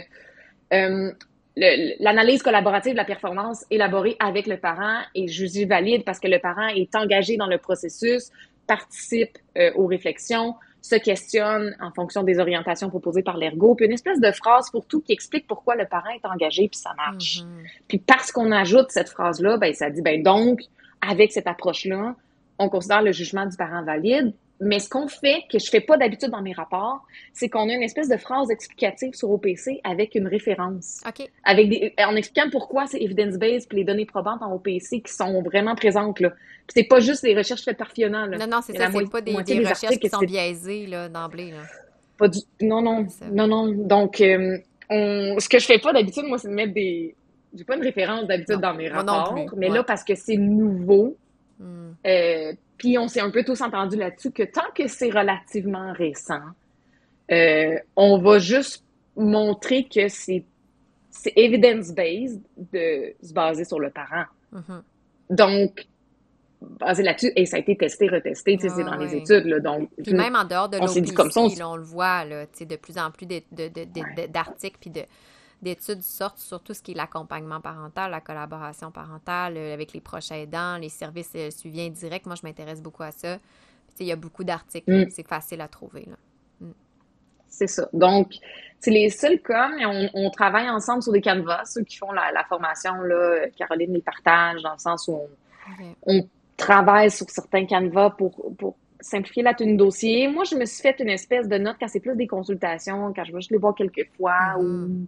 [0.74, 1.12] euh,
[1.56, 6.40] l'analyse collaborative de la performance élaborée avec le parent est jugée valide parce que le
[6.40, 8.32] parent est engagé dans le processus,
[8.68, 13.92] participe euh, aux réflexions, se questionne en fonction des orientations proposées par l'ergo, puis une
[13.92, 17.42] espèce de phrase pour tout qui explique pourquoi le parent est engagé puis ça marche.
[17.42, 17.64] Mhm.
[17.88, 20.62] Puis parce qu'on ajoute cette phrase-là, ben ça dit ben donc
[21.02, 22.16] avec cette approche-là,
[22.58, 24.34] on considère le jugement du parent valide.
[24.62, 27.74] Mais ce qu'on fait, que je fais pas d'habitude dans mes rapports, c'est qu'on a
[27.74, 31.30] une espèce de phrase explicative sur OPC avec une référence, OK.
[31.44, 35.42] avec des, en expliquant pourquoi c'est evidence-based puis les données probantes en OPC qui sont
[35.42, 36.30] vraiment présentes là.
[36.30, 38.38] Puis c'est pas juste des recherches faites par Fiona là.
[38.38, 41.54] Non, non, c'est ça, c'est pas des, moitié des des recherches qui sont biaisées d'emblée.
[42.18, 42.40] Pas du...
[42.62, 43.72] Non, non, non, non.
[43.72, 44.58] Donc, euh,
[44.90, 45.40] on...
[45.40, 47.16] ce que je fais pas d'habitude, moi, c'est de mettre des...
[47.56, 49.76] J'ai pas une référence d'habitude dans mes rapports, mais ouais.
[49.76, 51.16] là, parce que c'est nouveau,
[51.60, 51.92] Hmm.
[52.08, 56.42] euh, puis on s'est un peu tous entendus là-dessus que tant que c'est relativement récent,
[57.32, 58.84] euh, on va juste
[59.16, 60.44] montrer que c'est
[61.36, 62.42] evidence-based
[62.74, 64.26] de se baser sur le parent.
[64.52, 64.84] Mhm.
[65.30, 65.86] Donc,
[66.62, 69.18] basé là-dessus, et ça a été testé, retesté, tu sais, c'est Ouais, dans les ouais.
[69.20, 69.90] études, là, donc...
[70.04, 72.46] Puis même en dehors de on l'OPC, comme ça, on là, on le voit, là,
[72.48, 74.28] tu sais, de plus en plus de- de- de- de- Ouais.
[74.28, 75.06] de- d'articles puis de-
[75.62, 80.02] d'études sortent sur tout ce qui est l'accompagnement parental, la collaboration parentale euh, avec les
[80.02, 82.26] proches aidants, les services euh, suivi indirect.
[82.26, 83.38] Moi, je m'intéresse beaucoup à ça.
[84.00, 85.10] Il y a beaucoup d'articles, Mm.
[85.10, 86.06] c'est facile à trouver.
[86.08, 86.16] Là.
[87.50, 87.90] C'est ça.
[87.92, 88.34] Donc,
[88.80, 89.42] c'est les seuls
[89.76, 93.48] mais on, on travaille ensemble sur des canevas, ceux qui font la, la formation, là,
[93.58, 95.20] Caroline les partage, dans le sens où
[96.06, 100.28] on, travaille sur certains canevas pour, pour simplifier la tenue de dossier.
[100.28, 103.24] Moi, je me suis fait une espèce de note quand c'est plus des consultations, quand
[103.24, 104.64] je vais juste les voir quelques fois, Mhm.
[104.66, 105.08] ou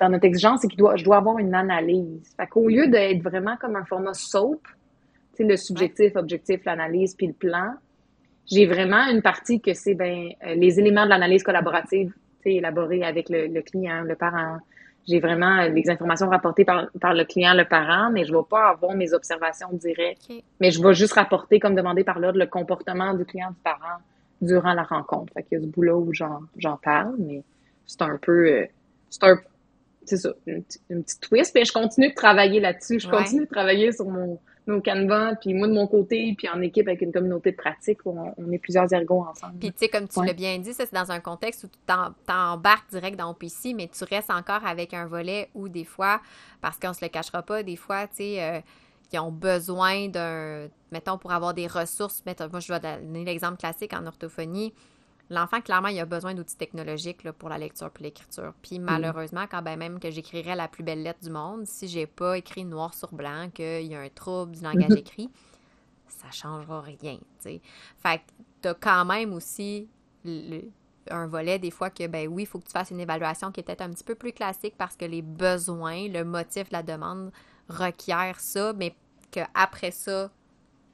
[0.00, 2.34] dans notre exigence, c'est que je dois avoir une analyse.
[2.36, 7.14] Fait qu'au lieu d'être vraiment comme un format SOAP, tu sais, le subjectif, objectif, l'analyse,
[7.14, 7.74] puis le plan,
[8.50, 12.54] j'ai vraiment une partie que c'est ben, euh, les éléments de l'analyse collaborative tu sais,
[12.56, 14.58] élaborés avec le, le client, le parent.
[15.06, 18.38] J'ai vraiment euh, les informations rapportées par, par le client, le parent, mais je ne
[18.38, 20.30] vais pas avoir mes observations directes.
[20.60, 23.98] Mais je vais juste rapporter, comme demandé par l'ordre, le comportement du client, du parent
[24.40, 25.32] durant la rencontre.
[25.34, 27.42] Fait qu'il y a ce bout-là où j'en, parle, mais
[27.86, 28.46] c'est un peu...
[28.46, 28.66] euh,
[29.10, 29.36] c'est un...
[30.06, 31.52] C'est ça, une, petite- une petite twist.
[31.54, 33.00] Mais je continue de travailler là-dessus.
[33.00, 33.16] Je Ouais.
[33.18, 34.38] continue de travailler sur mon,
[34.82, 38.18] canevas, puis moi de mon côté, puis en équipe avec une communauté de pratique où
[38.18, 39.58] on, on est plusieurs ergots ensemble.
[39.60, 40.26] Puis, tu sais, comme tu Ouais.
[40.28, 43.74] l'as bien dit, ça, c'est dans un contexte où tu t'en- t'embarques direct dans OPC,
[43.74, 46.20] mais tu restes encore avec un volet où, des fois,
[46.62, 48.60] parce qu'on se le cachera pas, des fois, tu sais, euh,
[49.10, 53.58] qui ont besoin d'un, mettons, pour avoir des ressources, mettons, moi, je vais donner l'exemple
[53.58, 54.72] classique en orthophonie.
[55.30, 58.52] L'enfant, clairement, il a besoin d'outils technologiques là, pour la lecture puis l'écriture.
[58.62, 62.06] Puis malheureusement, quand ben même que j'écrirais la plus belle lettre du monde, si j'ai
[62.06, 65.30] pas écrit noir sur blanc qu'il y a un trouble du langage écrit,
[66.08, 67.60] ça changera rien, tu sais.
[68.02, 68.22] Fait que
[68.62, 69.88] t'as quand même aussi
[70.24, 70.70] le-
[71.10, 73.60] un volet des fois que, ben oui, il faut que tu fasses une évaluation qui
[73.60, 76.82] est peut-être un petit peu plus classique parce que les besoins, le motif de la
[76.82, 77.30] demande
[77.68, 78.94] requiert ça, mais
[79.30, 80.30] qu'après ça,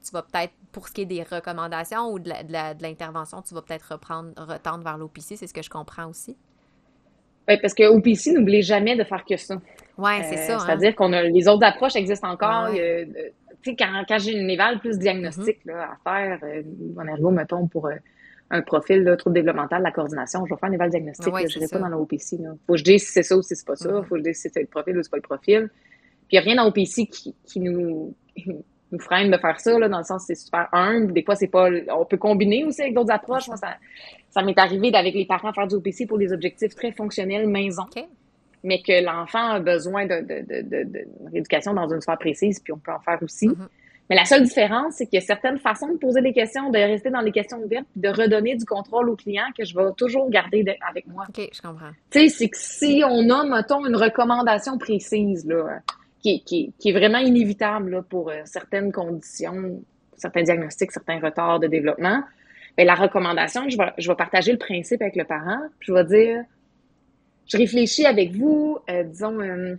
[0.04, 2.82] tu vas peut-être, pour ce qui est des recommandations ou de la- de la- de
[2.82, 6.36] l'intervention, tu vas peut-être reprendre, retendre vers l'OPC, c'est ce que je comprends aussi.
[7.48, 9.56] Ouais, parce que OPC, n'oubliez jamais de faire que ça.
[9.98, 10.56] Ouais, c'est Euh, ça.
[10.56, 10.58] hein.
[10.66, 12.70] C'est-à-dire qu'on a les autres approches existent encore.
[12.70, 12.80] Ouais.
[12.80, 13.30] Euh,
[13.62, 15.72] tu sais, quand, quand j'ai une éval plus diagnostique Mm-hmm.
[15.72, 16.62] là, à faire, euh,
[16.96, 17.94] en ergo, mettons, pour euh,
[18.50, 21.32] un profil trouble développemental, la coordination, je vais faire une éval diagnostique.
[21.32, 22.36] Ouais, là, je n'irai pas dans l'OPC.
[22.36, 23.88] Il faut que je dise si c'est ça ou si c'est pas ça.
[23.90, 24.04] Il Mhm.
[24.04, 25.70] faut que je dise si c'est le profil ou si c'est pas le profil.
[26.28, 28.14] Puis il n'y a rien dans OPC qui, qui nous,
[28.92, 31.12] nous freine de faire ça, là, dans le sens c'est super humble.
[31.12, 31.68] Des fois, c'est pas.
[31.96, 33.48] On peut combiner aussi avec d'autres approches.
[33.48, 33.76] Moi, ça,
[34.31, 37.85] ça m'est arrivé d'avec les parents faire du OPC pour des objectifs très fonctionnels maison
[38.62, 42.61] mais que l'enfant a besoin de, de, de, de, de rééducation dans une sphère précise,
[42.61, 43.48] puis on peut en faire aussi.
[43.48, 43.68] Mhm.
[44.11, 46.76] Mais la seule différence, c'est qu'il y a certaines façons de poser des questions, de
[46.79, 49.85] rester dans les questions ouvertes, puis de redonner du contrôle au client que je vais
[49.96, 51.26] toujours garder de- avec moi.
[51.29, 51.90] OK, je comprends.
[52.11, 55.79] Tu sais, c'est que si on a, mettons, une recommandation précise, là,
[56.22, 59.83] qui, est- qui, est- qui est vraiment inévitable là, pour euh, certaines conditions,
[60.16, 62.22] certains diagnostics, certains retards de développement,
[62.76, 65.92] ben, la recommandation, je vais, je vais partager le principe avec le parent, puis je
[65.92, 66.44] vais dire,
[67.46, 69.74] je réfléchis avec vous, euh, disons, euh,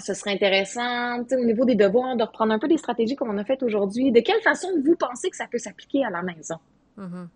[0.00, 3.36] ce serait intéressant, au niveau des devoirs, de reprendre un peu des stratégies comme on
[3.38, 4.10] a fait aujourd'hui.
[4.10, 6.56] De quelle façon vous pensez que ça peut s'appliquer à la maison?
[6.96, 7.28] Mhm.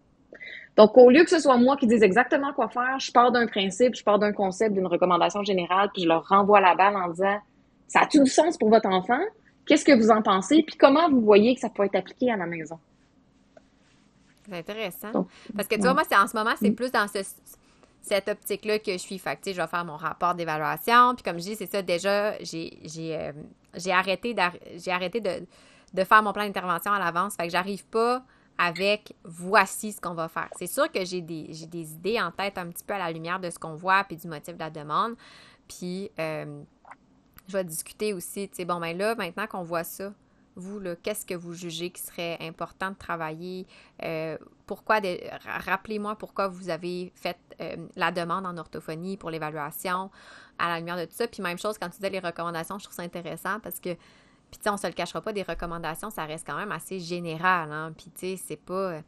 [0.77, 3.47] Donc, au lieu que ce soit moi qui dise exactement quoi faire, je pars d'un
[3.47, 7.09] principe, je pars d'un concept, d'une recommandation générale, puis je leur renvoie la balle en
[7.09, 7.39] disant
[7.89, 9.21] ça a-tu du sens pour votre enfant?
[9.67, 10.63] Qu'est-ce que vous en pensez?
[10.63, 12.79] Puis comment vous voyez que ça peut être appliqué à la maison?
[14.49, 15.27] C'est intéressant.
[15.57, 16.75] Parce que tu vois, moi, en ce moment, c'est mm.
[16.77, 19.19] plus dans cette optique-là que je suis.
[19.19, 21.15] Fait je vais faire mon rapport d'évaluation.
[21.15, 23.33] Puis comme je dis, c'est ça, déjà, j'ai euh,
[23.91, 24.37] arrêté,
[24.87, 27.35] arrêté de, faire mon plan d'intervention à l'avance.
[27.35, 28.23] Fait que j'arrive pas
[28.59, 30.49] avec voici ce qu'on va faire.
[30.57, 33.39] C'est sûr que j'ai des, des idées en tête un petit peu à la lumière
[33.39, 35.15] de ce qu'on voit puis du motif de la demande.
[35.69, 36.63] Puis euh,
[37.49, 40.13] je vais discuter aussi, tu sais, bon, ben là, maintenant qu'on voit ça,
[40.57, 43.67] vous, qu'est-ce que vous jugez qui serait important de travailler?
[44.03, 45.01] Euh, pourquoi,
[45.45, 50.11] rappelez-moi pourquoi vous avez fait euh, la demande en orthophonie pour l'évaluation
[50.59, 51.29] à la lumière de tout ça.
[51.29, 54.59] Puis même chose, quand tu dis les recommandations, je trouve ça intéressant parce que, puis
[54.59, 57.71] tu sais, on se le cachera pas, des recommandations, ça reste quand même assez général,
[57.71, 57.93] hein?
[57.97, 58.93] Puis tu sais, c'est pas...
[58.93, 59.01] Euh,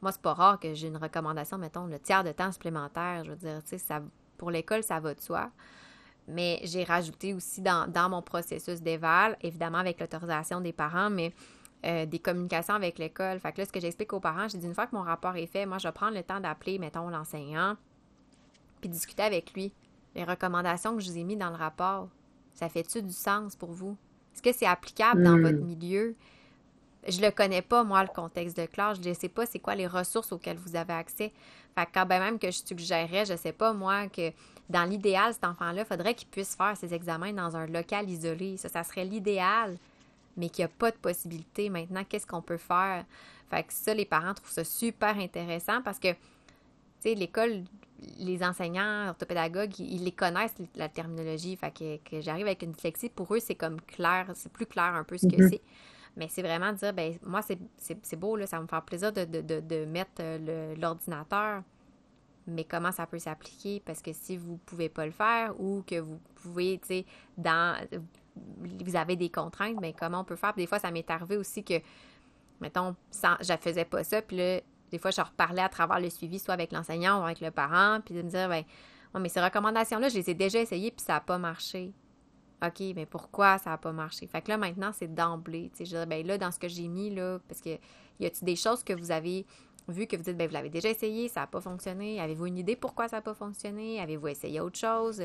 [0.00, 3.24] moi, c'est pas rare que j'ai une recommandation, mettons, le tiers de temps supplémentaire.
[3.24, 3.94] Je veux dire, tu sais,
[4.36, 5.50] pour l'école, ça va de soi
[6.28, 11.32] mais j'ai rajouté aussi dans, mon processus d'éval, évidemment avec l'autorisation des parents, mais
[11.86, 13.40] euh, des communications avec l'école.
[13.40, 15.36] Fait que là, ce que j'explique aux parents, j'ai dit une fois que mon rapport
[15.36, 17.76] est fait, moi, je vais prendre le temps d'appeler, mettons, l'enseignant,
[18.80, 19.72] puis discuter avec lui.
[20.14, 22.08] Les recommandations que je vous ai mises dans le rapport,
[22.54, 23.96] ça fait-tu du sens pour vous?
[24.34, 25.42] Est-ce que c'est applicable dans hmm.
[25.42, 26.16] votre milieu?
[27.06, 28.98] Je le connais pas, moi, le contexte de classe.
[29.02, 31.32] Je ne sais pas c'est quoi les ressources auxquelles vous avez accès.
[31.74, 34.32] Fait que quand même que je suggérerais, je sais pas, moi, que
[34.68, 38.56] dans l'idéal, cet enfant-là, il faudrait qu'il puisse faire ses examens dans un local isolé.
[38.58, 39.76] Ça, ça serait l'idéal,
[40.36, 41.70] mais qu'il n'y a pas de possibilité.
[41.70, 43.04] Maintenant, qu'est-ce qu'on peut faire?
[43.50, 46.16] Fait que ça, les parents trouvent ça super intéressant parce que, tu
[47.00, 47.64] sais, l'école,
[48.18, 51.56] les enseignants, orthopédagogues, ils, les connaissent, la terminologie.
[51.56, 55.04] Fait que, j'arrive avec une dyslexie, pour eux, c'est comme clair, c'est plus clair un
[55.04, 55.50] peu ce que mm-hmm.
[55.50, 55.62] c'est.
[56.18, 59.24] Mais c'est vraiment dire, ben moi, c'est beau, là, ça va me faire plaisir de,
[59.24, 61.62] de mettre euh, l'ordinateur
[62.48, 63.80] mais comment ça peut s'appliquer?
[63.84, 67.78] Parce que si vous pouvez pas le faire ou que vous pouvez, tu sais, dans.
[68.36, 70.54] Vous avez des contraintes, mais comment on peut faire?
[70.54, 71.74] des fois, ça m'est arrivé aussi que,
[72.60, 76.08] mettons, sans, je faisais pas ça, puis là, des fois, je reparlais à travers le
[76.08, 78.62] suivi, soit avec l'enseignant ou avec le parent, puis de me dire, ben,
[79.18, 81.92] mais ces recommandations-là, je les ai déjà essayées, puis ça n'a pas marché.
[82.64, 84.26] OK, mais pourquoi ça n'a pas marché?
[84.26, 85.70] Fait que là, maintenant, c'est d'emblée.
[85.72, 87.70] Tu sais, je dirais, ben là, dans ce que j'ai mis, là, parce que
[88.20, 89.46] y a-t-il des choses que vous avez
[89.88, 92.58] vu que vous dites, ben, vous l'avez déjà essayé, ça n'a pas fonctionné, avez-vous une
[92.58, 94.00] idée pourquoi ça n'a pas fonctionné?
[94.00, 95.22] Avez-vous essayé autre chose?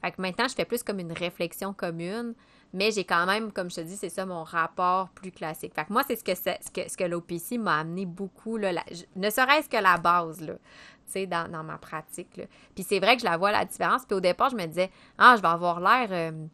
[0.00, 2.34] Fait que maintenant, je fais plus comme une réflexion commune,
[2.72, 5.74] mais j'ai quand même, comme je te dis, c'est ça mon rapport plus classique.
[5.74, 8.72] Fait que moi, c'est ce que, ce que, ce que l'OPC m'a amené beaucoup, là,
[9.16, 10.54] ne serait-ce que la base, là,
[11.26, 12.36] dans, dans ma pratique.
[12.36, 12.44] Là.
[12.74, 14.04] Puis c'est vrai que je la vois la différence.
[14.06, 16.46] Puis au départ, je me disais, ah, je vais avoir l'air euh,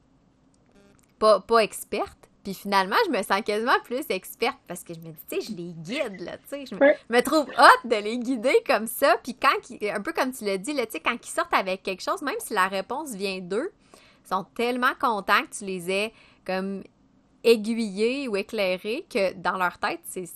[1.18, 2.30] pas, pas experte.
[2.46, 5.50] Puis finalement, je me sens quasiment plus experte parce que je me dis, tu sais,
[5.50, 6.64] je les guide, là, tu sais.
[6.64, 9.16] Je me, trouve hâte de les guider comme ça.
[9.20, 9.48] Puis quand,
[9.82, 12.22] un peu comme tu l'as dit, là, tu sais, quand ils sortent avec quelque chose,
[12.22, 13.72] même si la réponse vient d'eux,
[14.24, 16.12] ils sont tellement contents que tu les aies
[16.46, 16.84] comme
[17.42, 20.30] aiguillés ou éclairés que dans leur tête, c'est.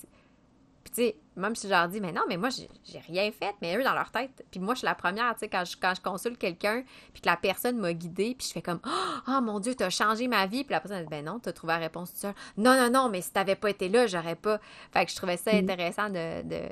[0.83, 3.55] Puis tu sais, même si je leur dis, mais non, mais moi, j'ai rien fait,
[3.61, 4.45] mais eux, dans leur tête.
[4.51, 7.23] Puis moi, je suis la première, tu sais, quand je, quand je consulte quelqu'un, puis
[7.23, 8.81] que la personne m'a guidée, puis je fais comme,
[9.29, 10.65] oh mon Dieu, t'as changé ma vie.
[10.65, 12.35] Puis la personne, dit, ben non, t'as trouvé la réponse tout seul.
[12.57, 14.61] Non, non, non, mais si t'avais pas été là, j'aurais pas.
[14.93, 15.57] Fait que je trouvais ça mm.
[15.57, 16.69] intéressant de,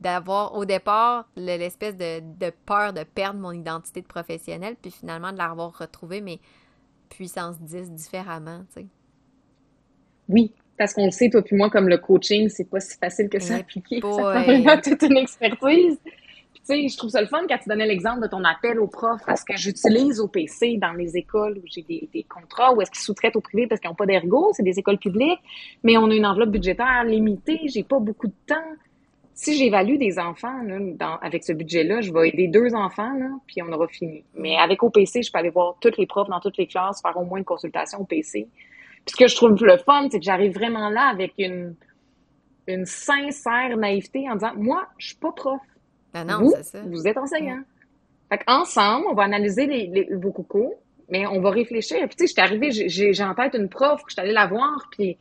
[0.00, 5.32] d'avoir au départ l'espèce de, de, peur de perdre mon identité de professionnelle, puis finalement
[5.32, 6.40] de l'avoir retrouvée, mais
[7.08, 8.86] puissance 10 différemment, tu sais.
[10.28, 13.28] Oui, parce qu'on le sait, toi puis moi, comme le coaching, c'est pas si facile
[13.28, 14.00] que ça à appliquer.
[14.00, 15.98] Ça prend vraiment toute une expertise.
[16.02, 18.78] Puis, tu sais, je trouve ça le fun quand tu donnais l'exemple de ton appel
[18.78, 22.80] au prof, parce que j'utilise au PC dans les écoles où j'ai des, contrats, où
[22.80, 25.40] est-ce qu'ils sous-traitent au privé parce qu'ils n'ont pas d'ergo, c'est des écoles publiques,
[25.82, 28.56] mais on a une enveloppe budgétaire limitée, j'ai pas beaucoup de temps.
[29.34, 30.60] Si j'évalue des enfants
[31.22, 34.24] avec ce budget-là, je vais aider deux enfants, là, puis on aura fini.
[34.34, 37.16] Mais avec OPC, je peux aller voir toutes les profs dans toutes les classes, faire
[37.16, 38.48] au moins une consultation au PC
[39.08, 41.74] ce que je trouve le fun, c'est que j'arrive vraiment là avec une,
[42.66, 45.60] une sincère naïveté en disant Moi, je suis pas prof.
[46.12, 46.80] Ben non, vous, ça.
[46.82, 47.60] vous êtes enseignant.
[48.28, 50.74] Fait ensemble, on va analyser les, vos coucous,
[51.08, 51.98] mais on va réfléchir.
[52.08, 54.46] Puis, tu sais, j'étais arrivée, j'ai en tête une prof, que je suis allée la
[54.46, 55.16] voir, puis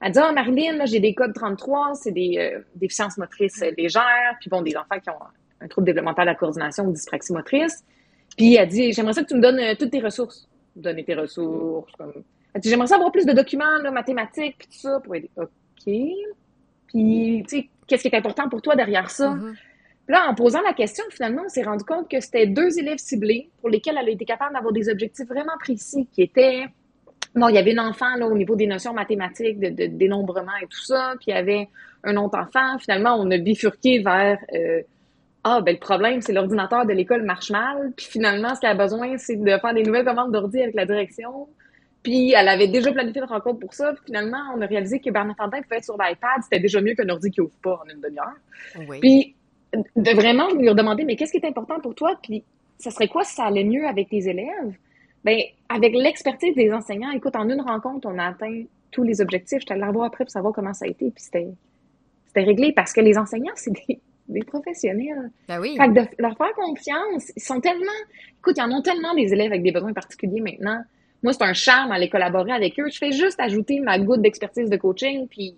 [0.00, 4.50] elle dit Ah, Marilyn, j'ai des codes 33, c'est des euh, déficiences motrices légères, puis
[4.50, 5.18] bon, des enfants qui ont
[5.60, 7.84] un trouble développemental de la coordination ou dyspraxie motrice.
[8.36, 10.48] Puis elle dit J'aimerais ça que tu me donnes euh, toutes tes ressources.
[10.74, 12.12] Donner tes ressources, comme
[12.64, 15.30] J'aimerais savoir plus de documents là, mathématiques, puis tout ça, pour aider.
[15.36, 15.48] OK.
[15.84, 19.30] Puis, tu sais, qu'est-ce qui est important pour toi derrière ça?
[19.30, 19.54] Mm-hmm.
[20.08, 23.50] là, en posant la question, finalement, on s'est rendu compte que c'était deux élèves ciblés
[23.60, 26.64] pour lesquels elle a été capable d'avoir des objectifs vraiment précis, qui étaient...
[27.34, 30.66] Bon, il y avait un enfant là, au niveau des notions mathématiques, de, dénombrement et
[30.66, 31.68] tout ça, puis il y avait
[32.04, 32.78] un autre enfant.
[32.78, 34.38] Finalement, on a bifurqué vers...
[34.54, 34.82] Euh,
[35.48, 38.74] ah, ben le problème, c'est l'ordinateur de l'école marche mal, puis finalement, ce qu'elle a
[38.74, 41.46] besoin, c'est de faire des nouvelles commandes d'ordi avec la direction.
[42.06, 43.92] Puis elle avait déjà planifié une rencontre pour ça.
[43.92, 46.40] Puis finalement, on a réalisé que Bernard pouvait être sur l'iPad.
[46.44, 48.36] C'était déjà mieux qu'un ordi qui ouvre pas en une demi-heure.
[48.88, 49.00] Oui.
[49.00, 49.34] Puis
[49.74, 52.16] de vraiment lui demander, mais qu'est-ce qui est important pour toi?
[52.22, 52.44] Puis
[52.78, 54.76] ça serait quoi si ça allait mieux avec tes élèves?
[55.24, 55.36] Bien,
[55.68, 59.62] avec l'expertise des enseignants, écoute, en une rencontre, on a atteint tous les objectifs.
[59.66, 61.10] Je allée la voir après pour savoir comment ça a été.
[61.10, 61.48] Puis c'était,
[62.28, 63.98] c'était réglé parce que les enseignants, c'est des,
[64.28, 65.32] des professionnels.
[65.48, 65.76] Ben oui.
[65.76, 67.98] Fait que de leur faire confiance, ils sont tellement.
[68.38, 70.84] Écoute, ils en ont tellement des élèves avec des besoins particuliers maintenant.
[71.22, 72.88] Moi, c'est un charme d'aller collaborer avec eux.
[72.90, 75.54] Je fais juste ajouter ma goutte d'expertise de coaching, puis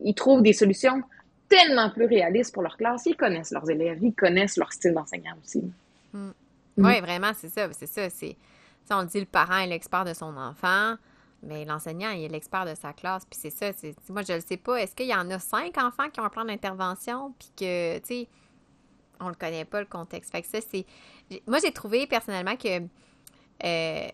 [0.00, 1.02] ils trouvent des solutions
[1.48, 3.06] tellement plus réalistes pour leur classe.
[3.06, 5.62] Ils connaissent leurs élèves, ils connaissent leur style d'enseignant aussi.
[6.12, 6.30] Mm.
[6.78, 7.68] Oui, vraiment, c'est ça.
[7.72, 8.10] C'est ça.
[8.10, 8.36] C'est,
[8.90, 10.94] on dit le parent est l'expert de son enfant,
[11.42, 13.24] mais l'enseignant il est l'expert de sa classe.
[13.24, 13.70] Puis c'est ça.
[14.08, 14.76] Moi, je ne sais pas.
[14.76, 18.06] Est-ce qu'il y en a cinq enfants qui ont un plan d'intervention, puis que, tu
[18.06, 18.28] sais,
[19.20, 20.30] on le connaît pas le contexte.
[20.30, 20.84] Fait que ça, c'est.
[21.46, 22.82] Moi, j'ai trouvé personnellement que.
[23.64, 24.08] Euh,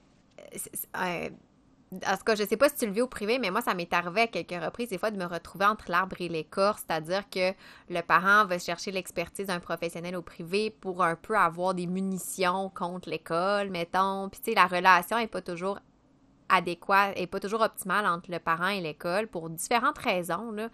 [1.92, 3.74] en tout cas, je sais pas si tu le vis au privé, mais moi, ça
[3.74, 7.28] m'est arrivé à quelques reprises, des fois, de me retrouver entre l'arbre et l'écorce, c'est-à-dire
[7.28, 7.52] que
[7.90, 12.70] le parent va chercher l'expertise d'un professionnel au privé pour un peu avoir des munitions
[12.74, 14.30] contre l'école, mettons.
[14.30, 15.80] Puis, tu sais, la relation est pas toujours
[16.48, 20.68] adéquate, est pas toujours optimale entre le parent et l'école pour différentes raisons, là.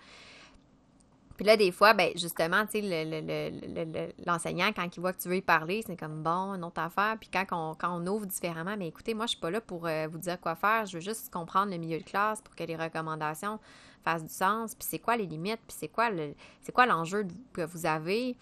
[1.38, 5.36] Puis là, des fois, ben justement, tu sais, l'enseignant, quand il voit que tu veux
[5.36, 7.16] y parler, c'est comme bon, une autre affaire.
[7.18, 9.86] Puis quand on, quand on ouvre différemment, mais écoutez, moi, je suis pas là pour
[9.86, 10.84] euh, vous dire quoi faire.
[10.86, 13.60] Je veux juste comprendre le milieu de classe pour que les recommandations
[14.02, 14.74] fassent du sens.
[14.74, 18.36] Puis c'est quoi les limites, puis c'est quoi le c'est quoi l'enjeu que vous avez?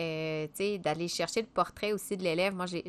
[0.00, 2.56] Euh, tu sais, d'aller chercher le portrait aussi de l'élève.
[2.56, 2.82] Moi, j'ai,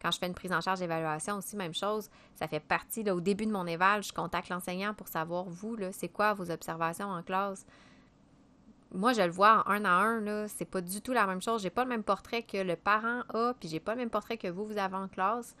[0.00, 3.16] quand je fais une prise en charge d'évaluation aussi, même chose, ça fait partie, là,
[3.16, 6.52] au début de mon éval, je contacte l'enseignant pour savoir, vous, là, c'est quoi vos
[6.52, 7.66] observations en classe?
[8.92, 11.40] Moi, je le vois en un à un, là, c'est pas du tout la même
[11.40, 11.62] chose.
[11.62, 14.36] J'ai pas le même portrait que le parent a, puis j'ai pas le même portrait
[14.36, 15.54] que vous, vous avez en classe.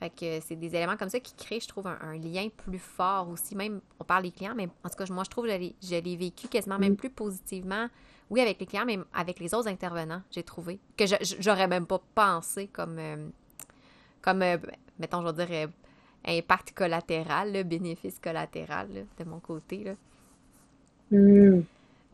[0.00, 3.28] Fait que c'est des éléments comme ça qui créent, je trouve, un, lien plus fort
[3.28, 3.54] aussi.
[3.54, 6.16] Même, on parle des clients, mais en tout cas, moi, je trouve que je l'ai
[6.16, 6.96] vécu quasiment même mm.
[6.96, 7.88] plus positivement.
[8.30, 10.80] Oui, avec les clients, mais avec les autres intervenants, j'ai trouvé.
[10.96, 11.04] Que
[11.38, 13.28] j'aurais même pas pensé comme, euh,
[14.22, 14.56] comme euh,
[14.98, 19.84] mettons, je vais dire, euh, impact collatéral, le bénéfice collatéral de mon côté.
[19.84, 19.94] Là.
[21.10, 21.62] Mm.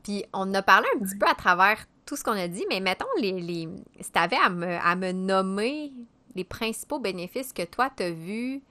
[0.09, 2.81] Puis on a parlé un petit peu à travers tout ce qu'on a dit, mais
[2.81, 3.69] mettons, les, les,
[4.01, 5.93] si tu avais à me, à me nommer
[6.35, 8.63] les principaux bénéfices que toi, tu as vus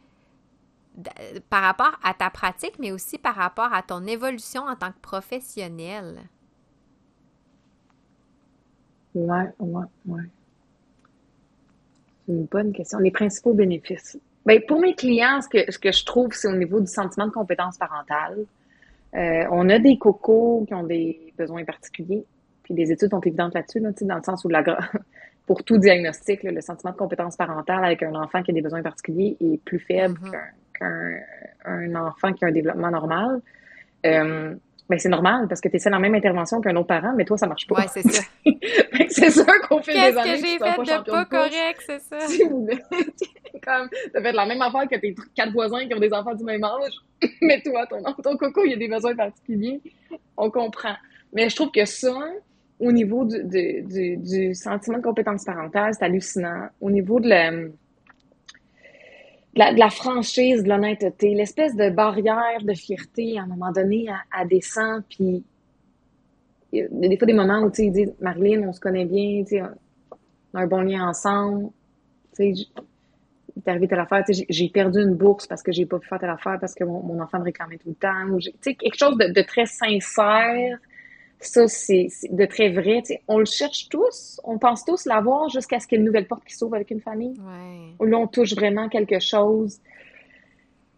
[1.51, 4.99] par rapport à ta pratique, mais aussi par rapport à ton évolution en tant que
[4.99, 6.23] professionnel?
[9.13, 10.23] Ouais, ouais, ouais.
[12.25, 12.97] C'est une bonne question.
[12.97, 14.17] Les principaux bénéfices.
[14.43, 17.27] Bien, pour mes clients, ce que, ce que je trouve, c'est au niveau du sentiment
[17.27, 18.47] de compétence parentale.
[19.15, 22.25] Euh, on a des cocos qui ont des besoins particuliers,
[22.63, 24.63] puis des études sont évidentes là-dessus, là, dans le sens où la,
[25.45, 28.81] pour tout diagnostic, le sentiment de compétence parentale avec un enfant qui a des besoins
[28.83, 31.21] particuliers est plus faible mm-hmm.
[31.63, 33.41] qu'un enfant qui a un développement normal.
[34.05, 34.55] Euh,
[34.89, 37.37] ben, c'est normal parce que tu essaies la même intervention qu'un autre parent, mais toi,
[37.37, 37.75] ça marche pas.
[37.75, 38.23] Ouais, c'est ça.
[39.09, 42.17] c'est sûr qu'on fait des années que j'ai fait de pas correct, c'est ça?
[43.65, 46.43] Comme, t'as fait la même affaire que tes quatre voisins qui ont des enfants du
[46.43, 46.93] même âge,
[47.41, 49.81] mais toi, ton, ton coco, il y a des besoins particuliers.
[50.37, 50.95] On comprend.
[51.33, 52.17] Mais je trouve que ça,
[52.79, 56.69] au niveau du, du, du sentiment de compétence parentale, c'est hallucinant.
[56.79, 57.51] Au niveau de la
[59.57, 64.45] de la, franchise, de l'honnêteté, l'espèce de barrière de fierté à un moment donné à,
[64.45, 65.43] descend, puis
[66.71, 69.05] il y a des fois des moments où tu sais, dit Marilyn, on se connaît
[69.05, 69.43] bien,
[70.53, 71.69] on a un bon lien ensemble,
[72.35, 72.65] tu sais,
[73.63, 76.29] t'es arrivé telle affaire, j'ai perdu une bourse parce que j'ai pas pu faire telle
[76.29, 79.65] affaire parce que mon, enfant me réclamait tout le temps, sais, quelque chose de très
[79.65, 80.77] sincère,
[81.39, 83.03] ça, c'est de très vrai.
[83.27, 86.27] on le cherche tous, on pense tous l'avoir jusqu'à ce qu'il y ait une nouvelle
[86.27, 87.39] porte qui s'ouvre avec une famille.
[87.39, 88.07] Ouais.
[88.09, 89.79] Là, on touche vraiment quelque chose.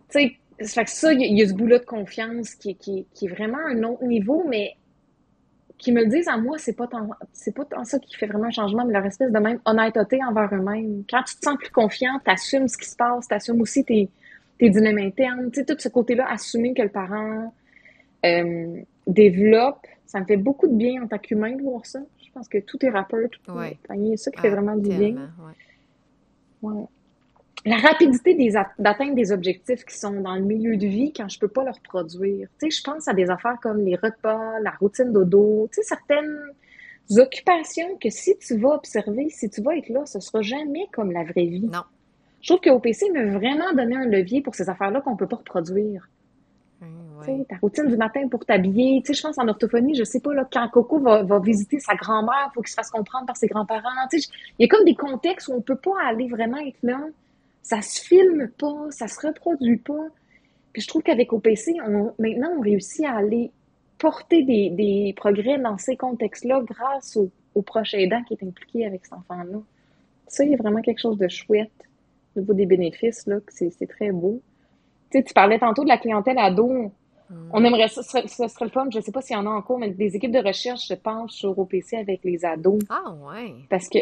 [0.10, 3.26] Tu sais, ça que ça, il y, a ce bout-là de confiance qui, qui, qui,
[3.26, 4.76] est vraiment un autre niveau, mais
[5.78, 8.26] qui me le disent à moi, c'est pas tant, c'est pas tant ça qui fait
[8.26, 11.04] vraiment un changement, mais leur espèce de même honnêteté envers eux-mêmes.
[11.10, 14.10] Quand tu te sens plus confiant, t'assumes ce qui se passe, t'assumes aussi tes,
[14.58, 17.54] tes dynamiques internes, tu sais, tout ce côté-là, assumer que le parent
[18.26, 22.00] euh, développe ça me fait beaucoup de bien en tant qu'humain de voir ça.
[22.26, 23.78] Je pense que tout thérapeute, tout ouais.
[23.88, 25.30] c'est ça qui fait ah, vraiment du bien.
[26.64, 26.86] Ouais.
[27.64, 28.36] La rapidité
[28.80, 31.80] d'atteindre des objectifs qui sont dans le milieu de vie quand je peux pas leur
[31.82, 32.48] produire.
[32.60, 35.84] Tu sais, je pense à des affaires comme les repas, la routine dodo, tu sais,
[35.84, 36.40] certaines
[37.16, 41.12] occupations que si tu vas observer, si tu vas être là, ce sera jamais comme
[41.12, 41.68] la vraie vie.
[41.68, 41.84] Non.
[42.42, 45.36] Je trouve que OPC m'a vraiment donné un levier pour ces affaires-là qu'on peut pas
[45.36, 46.10] reproduire.
[47.26, 49.04] Ta routine du matin pour t'habiller.
[49.06, 52.50] Je pense en orthophonie, je sais pas, là, quand Coco va, va visiter sa grand-mère,
[52.50, 53.90] il faut qu'il se fasse comprendre par ses grands-parents.
[54.14, 54.20] Il
[54.60, 57.00] y a comme des contextes où on peut pas aller vraiment être là.
[57.62, 60.08] Ça se filme pas, ça se reproduit pas.
[60.74, 61.76] Puis je trouve qu'avec OPC,
[62.20, 63.52] maintenant, on réussit à aller
[63.98, 68.86] porter des, des progrès dans ces contextes-là grâce au, au, proche aidant qui est impliqué
[68.86, 69.60] avec cet enfant-là.
[70.28, 71.72] Ça, il y a vraiment quelque chose de chouette
[72.36, 74.42] au niveau des bénéfices, là, c'est très beau.
[75.12, 76.92] Tu sais, tu parlais tantôt de la clientèle ado.
[77.30, 77.50] Mm.
[77.54, 79.40] On aimerait ça, ce serait, ce serait, le fun, je ne sais pas s'il y
[79.40, 82.46] en a en cours, mais des équipes de recherche, je pense, sur OPC avec les
[82.46, 82.80] ados.
[82.90, 83.54] Ah ouais.
[83.70, 84.00] Parce que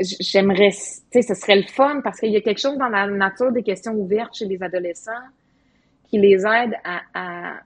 [0.00, 3.06] j'aimerais, tu sais, ce serait le fun parce qu'il y a quelque chose dans la
[3.06, 5.12] nature des questions ouvertes chez les adolescents
[6.08, 7.60] qui les aide à, à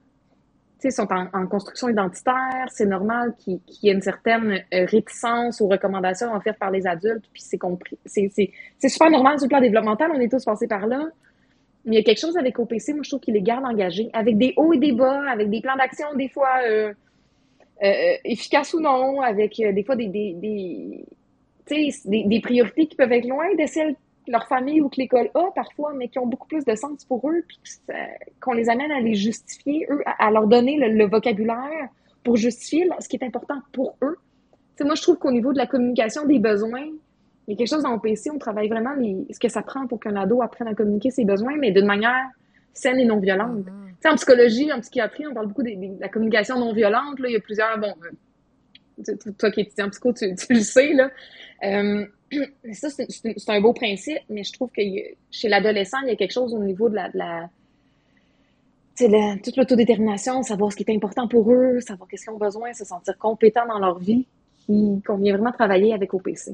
[0.81, 4.85] tu sais, sont en, en, construction identitaire, c'est normal qu'il y ait une certaine euh,
[4.85, 8.29] réticence aux recommandations offertes par les adultes, puis c'est compris, c'est
[8.83, 11.07] super normal sur le plan développemental, on est tous passés par là,
[11.85, 14.09] mais il y a quelque chose avec OPC, moi, je trouve qu'il les garde engagés,
[14.13, 16.95] avec des hauts et des bas, avec des plans d'action, des fois euh,
[17.83, 20.35] euh, efficaces ou non, avec euh, des fois des, des,
[21.69, 23.95] des, des, priorités qui peuvent être loin de celles
[24.27, 27.05] que leur famille ou que l'école a parfois, mais qui ont beaucoup plus de sens
[27.05, 27.59] pour eux, puis
[28.41, 31.89] qu'on les amène à les justifier, eux, à, leur donner le, vocabulaire
[32.23, 34.17] pour justifier ce qui est important pour eux.
[34.77, 36.87] sais, moi, je trouve qu'au niveau de la communication des besoins,
[37.47, 39.87] il y a quelque chose dans PC, on travaille vraiment les, ce que ça prend
[39.87, 42.29] pour qu'un ado apprenne à communiquer ses besoins, mais d'une manière
[42.73, 43.67] saine et non violente.
[43.67, 44.13] Mm-hmm.
[44.13, 47.19] En psychologie, en psychiatrie, on parle beaucoup de, la communication non violente.
[47.21, 47.29] Là.
[47.29, 47.95] Il y a plusieurs, bon,
[49.09, 51.11] euh, toi qui étudies en psycho, tu, tu le sais, là.
[51.65, 52.07] Euh,
[52.73, 54.83] ça, c'est un beau principe, mais je trouve que
[55.31, 57.49] chez l'adolescent, il y a quelque chose au niveau de la, de la
[59.01, 62.73] la, toute l'autodétermination, savoir ce qui est important pour eux, savoir qu'est-ce qu'ils ont besoin,
[62.73, 64.27] se sentir compétent dans leur vie,
[64.69, 66.53] qu'on vient vraiment travailler avec OPC.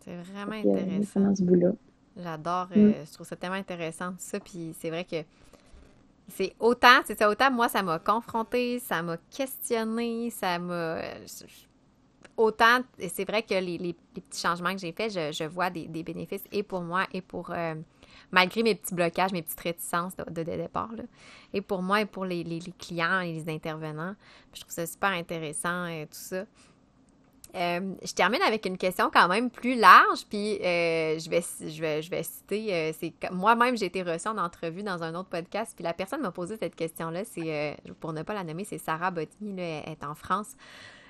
[0.00, 1.32] C'est vraiment intéressant.
[2.16, 2.76] J'adore, mm.
[2.76, 4.40] euh, je trouve ça tellement intéressant ça.
[4.40, 5.22] Puis c'est vrai que
[6.28, 11.00] c'est autant, c'est ça, autant moi, ça m'a confronté, ça m'a questionné, ça m'a.
[12.36, 15.86] Autant, c'est vrai que les, les, petits changements que j'ai faits, je, je, vois des,
[15.86, 17.50] des, bénéfices et pour moi et pour.
[17.50, 17.74] Euh,
[18.30, 21.02] malgré mes petits blocages, mes petites réticences de, de, départ, là,
[21.52, 24.14] et pour moi et pour les, les, les clients et les intervenants.
[24.54, 26.44] je trouve ça super intéressant, et euh, tout ça.
[27.54, 31.80] Euh, je termine avec une question quand même plus large, puis euh, je, vais, je,
[31.80, 35.72] vais, je vais citer, euh, moi-même j'ai été reçue en entrevue dans un autre podcast,
[35.74, 39.10] puis la personne m'a posé cette question-là, c'est, pour ne pas la nommer, c'est Sarah
[39.10, 40.56] Botny, elle est en France.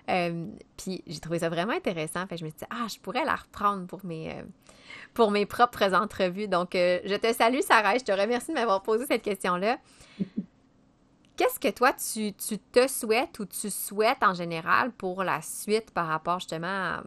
[0.06, 3.36] puis j'ai trouvé ça vraiment intéressant, fait je me suis dit, ah, je pourrais la
[3.36, 4.34] reprendre pour mes,
[5.12, 6.48] pour mes propres entrevues.
[6.48, 9.78] Donc, je te salue Sarah, je te remercie de m'avoir posé cette question-là.
[11.40, 16.06] Qu'est-ce que toi, tu, te souhaites ou tu souhaites en général pour la suite par
[16.06, 17.00] rapport justement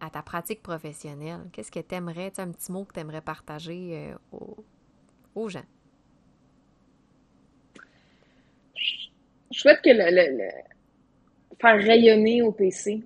[0.00, 1.40] à, ta pratique professionnelle?
[1.52, 4.38] Qu'est-ce que tu aimerais, un petit mot que tu aimerais partager euh,
[5.34, 5.66] aux, gens?
[8.74, 10.48] Je souhaite que le,
[11.60, 13.02] faire rayonner au PC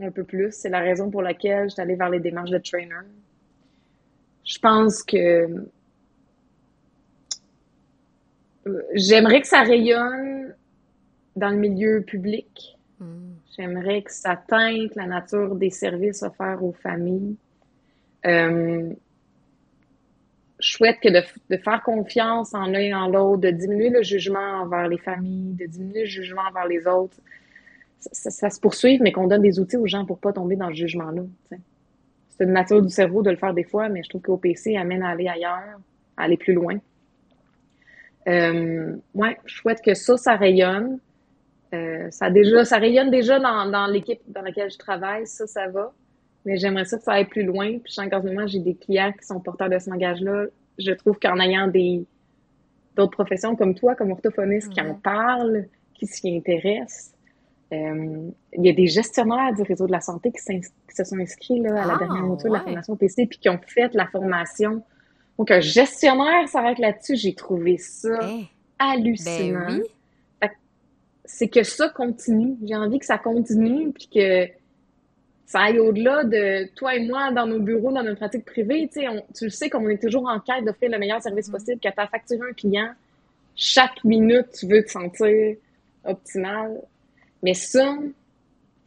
[0.00, 0.52] un peu plus.
[0.52, 2.94] C'est la raison pour laquelle je suis allée vers les démarches de trainer.
[4.44, 5.66] Je pense que
[8.94, 10.54] J'aimerais que ça rayonne
[11.36, 12.78] dans le milieu public.
[13.00, 13.32] Hmm.
[13.56, 17.36] J'aimerais que ça teinte la nature des services offerts aux familles.
[18.24, 18.92] Euh,
[20.62, 24.62] je souhaite que de, faire confiance en l'un et en l'autre, de diminuer le jugement
[24.62, 27.16] envers les familles, de diminuer le jugement envers les autres,
[27.98, 30.74] ça, se poursuive, mais qu'on donne des outils aux gens pour pas tomber dans le
[30.74, 31.22] jugement-là.
[32.30, 35.02] C'est une nature du cerveau de le faire des fois, mais je trouve qu'OPC amène
[35.02, 35.80] à aller ailleurs,
[36.16, 36.78] à aller plus loin.
[38.28, 40.98] Euh, ouais, je souhaite que ça, ça rayonne.
[41.74, 45.68] Euh, ça, déjà, ça rayonne déjà dans, dans l'équipe dans laquelle je travaille, ça, ça
[45.68, 45.92] va.
[46.44, 47.78] Mais j'aimerais ça que ça aille plus loin.
[47.78, 50.46] Puis, en ce moment, j'ai des clients qui sont porteurs de ce langage-là.
[50.78, 52.04] Je trouve qu'en ayant des
[52.96, 57.14] d'autres professions comme toi, comme orthophoniste, qui en parlent, qui s'y intéressent,
[57.72, 61.60] euh, il y a des gestionnaires du réseau de la santé qui, se sont inscrits
[61.60, 64.06] là, à la ah, dernière moto de la formation PC, puis qui ont fait la
[64.06, 64.82] formation
[65.42, 68.44] donc, un gestionnaire s'arrête là-dessus, j'ai trouvé ça eh,
[68.78, 69.80] hallucinant.
[70.40, 70.50] Ben
[71.24, 72.56] c'est que ça continue.
[72.64, 74.46] J'ai envie que ça continue, puis que
[75.46, 78.88] ça aille au-delà de toi et moi dans nos bureaux, dans notre pratique privée.
[78.94, 81.52] Tu, le sais, comme on est toujours en quête d'offrir le meilleur service mm.
[81.52, 82.92] possible, que tu as facturé un client,
[83.56, 85.56] chaque minute, tu veux te sentir
[86.04, 86.80] optimal.
[87.42, 87.96] Mais ça,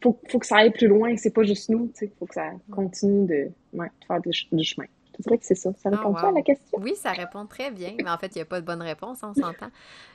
[0.02, 1.18] faut, faut que ça aille plus loin.
[1.18, 1.92] C'est pas juste nous.
[2.00, 4.86] Il faut que ça continue de, ouais, de faire du chemin.
[5.18, 5.70] Je dirais que c'est ça.
[5.74, 6.78] Ça ah, répond à la question?
[6.80, 7.94] Oui, ça répond très bien.
[8.02, 9.70] Mais en fait, il n'y a pas de bonne réponse, on s'entend.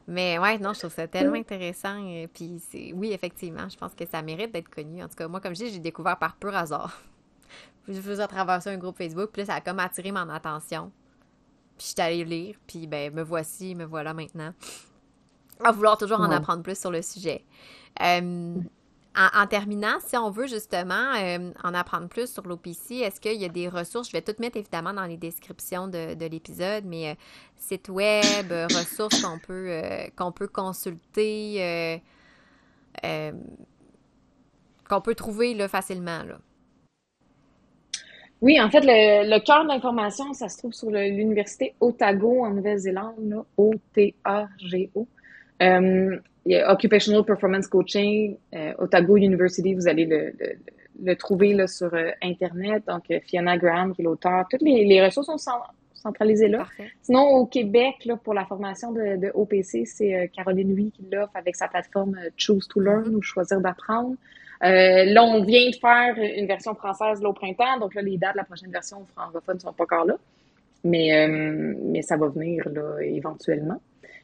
[0.08, 1.98] Mais ouais, non, je trouve ça tellement intéressant.
[2.08, 5.04] Et puis, c'est oui, effectivement, je pense que ça mérite d'être connu.
[5.04, 7.02] En tout cas, moi, comme je dis, j'ai découvert par pur hasard.
[7.88, 10.92] Je faisais traverser un groupe Facebook, puis là, ça a comme attiré mon attention.
[11.78, 14.54] Puis je suis allée lire, puis ben, me voici, me voilà maintenant.
[15.64, 17.44] À vouloir toujours en apprendre plus sur le sujet.
[18.02, 18.56] Euh,
[19.16, 23.46] en, terminant, si on veut justement euh, en apprendre plus sur l'OPC, est-ce qu'il y
[23.46, 24.08] a des ressources?
[24.08, 27.14] Je vais tout mettre évidemment dans les descriptions de, l'épisode, mais euh,
[27.58, 29.82] site web, euh, ressources qu'on peut,
[30.16, 32.02] qu'on peut consulter,
[34.90, 36.24] qu'on peut trouver facilement.
[38.42, 45.06] Oui, en fait, le, cœur d'information, ça se trouve sur l'université Otago en Nouvelle-Zélande, O-T-A-G-O.
[46.46, 50.34] Occupational Performance Coaching, euh, Otago University, vous allez le,
[51.04, 52.84] le, trouver là, sur euh, Internet.
[52.88, 54.46] Donc, euh, Fiona Graham, qui est l'auteur.
[54.50, 55.52] Toutes les, les, ressources sont
[55.94, 56.66] centralisées là.
[57.04, 61.36] Sinon, au Québec, là, pour la formation de, de OPC, c'est Caroline Huy qui l'offre
[61.36, 64.16] avec sa plateforme Choose to Learn ou Choisir d'apprendre.
[64.62, 67.78] là, on vient de faire une version française là, au printemps.
[67.80, 70.16] Donc, là, les dates de la prochaine version francophone ne sont pas encore là.
[70.84, 73.80] Mais, mais ça va venir là, éventuellement.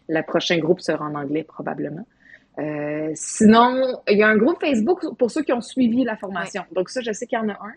[0.10, 2.05] Le prochain groupe sera en anglais probablement.
[2.60, 6.64] Euh, sinon, il y a un groupe Facebook pour ceux qui ont suivi la formation.
[6.72, 7.74] Donc ça, je sais qu'il y en a un.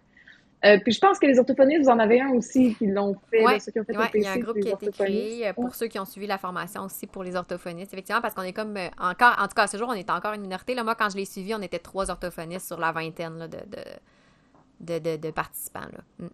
[0.63, 3.43] Euh, puis je pense que les orthophonistes, vous en avez un aussi qui l'ont fait,
[3.43, 5.53] ouais, ceux qui ont fait Il y a un groupe qui a été créé euh,
[5.55, 8.53] pour ceux qui ont suivi la formation aussi pour les orthophonistes, effectivement, parce qu'on est
[8.53, 10.75] comme encore, en tout cas, à ce jour, on est encore une minorité.
[10.75, 13.59] Là, moi, quand je l'ai suivi, on était trois orthophonistes sur la vingtaine là, de,
[14.81, 15.81] de, de, de, participants.
[15.81, 16.27] Là.
[16.27, 16.29] Mm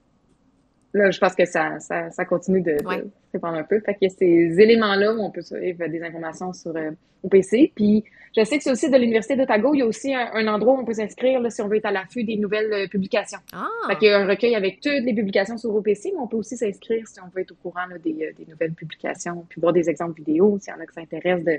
[0.93, 3.80] là, je pense que ça, ça, ça continue de, de répandre un peu.
[3.80, 6.91] Fait que ces éléments-là où on peut suivre des informations sur euh,
[7.26, 7.72] OPC.
[7.74, 8.05] Puis
[8.37, 10.80] je sais que c'est aussi de l'Université d'Otago, il y a aussi un, endroit où
[10.80, 13.41] on peut s'inscrire si on veut être à l'affût des nouvelles euh, publications.
[13.53, 13.66] Ah.
[13.89, 16.37] Fait qu'il y a un recueil avec toutes les publications sur OPC, mais on peut
[16.37, 19.72] aussi s'inscrire si on veut être au courant des, euh, des, nouvelles publications, puis voir
[19.72, 21.59] des exemples vidéo, s'il y en a qui s'intéressent de,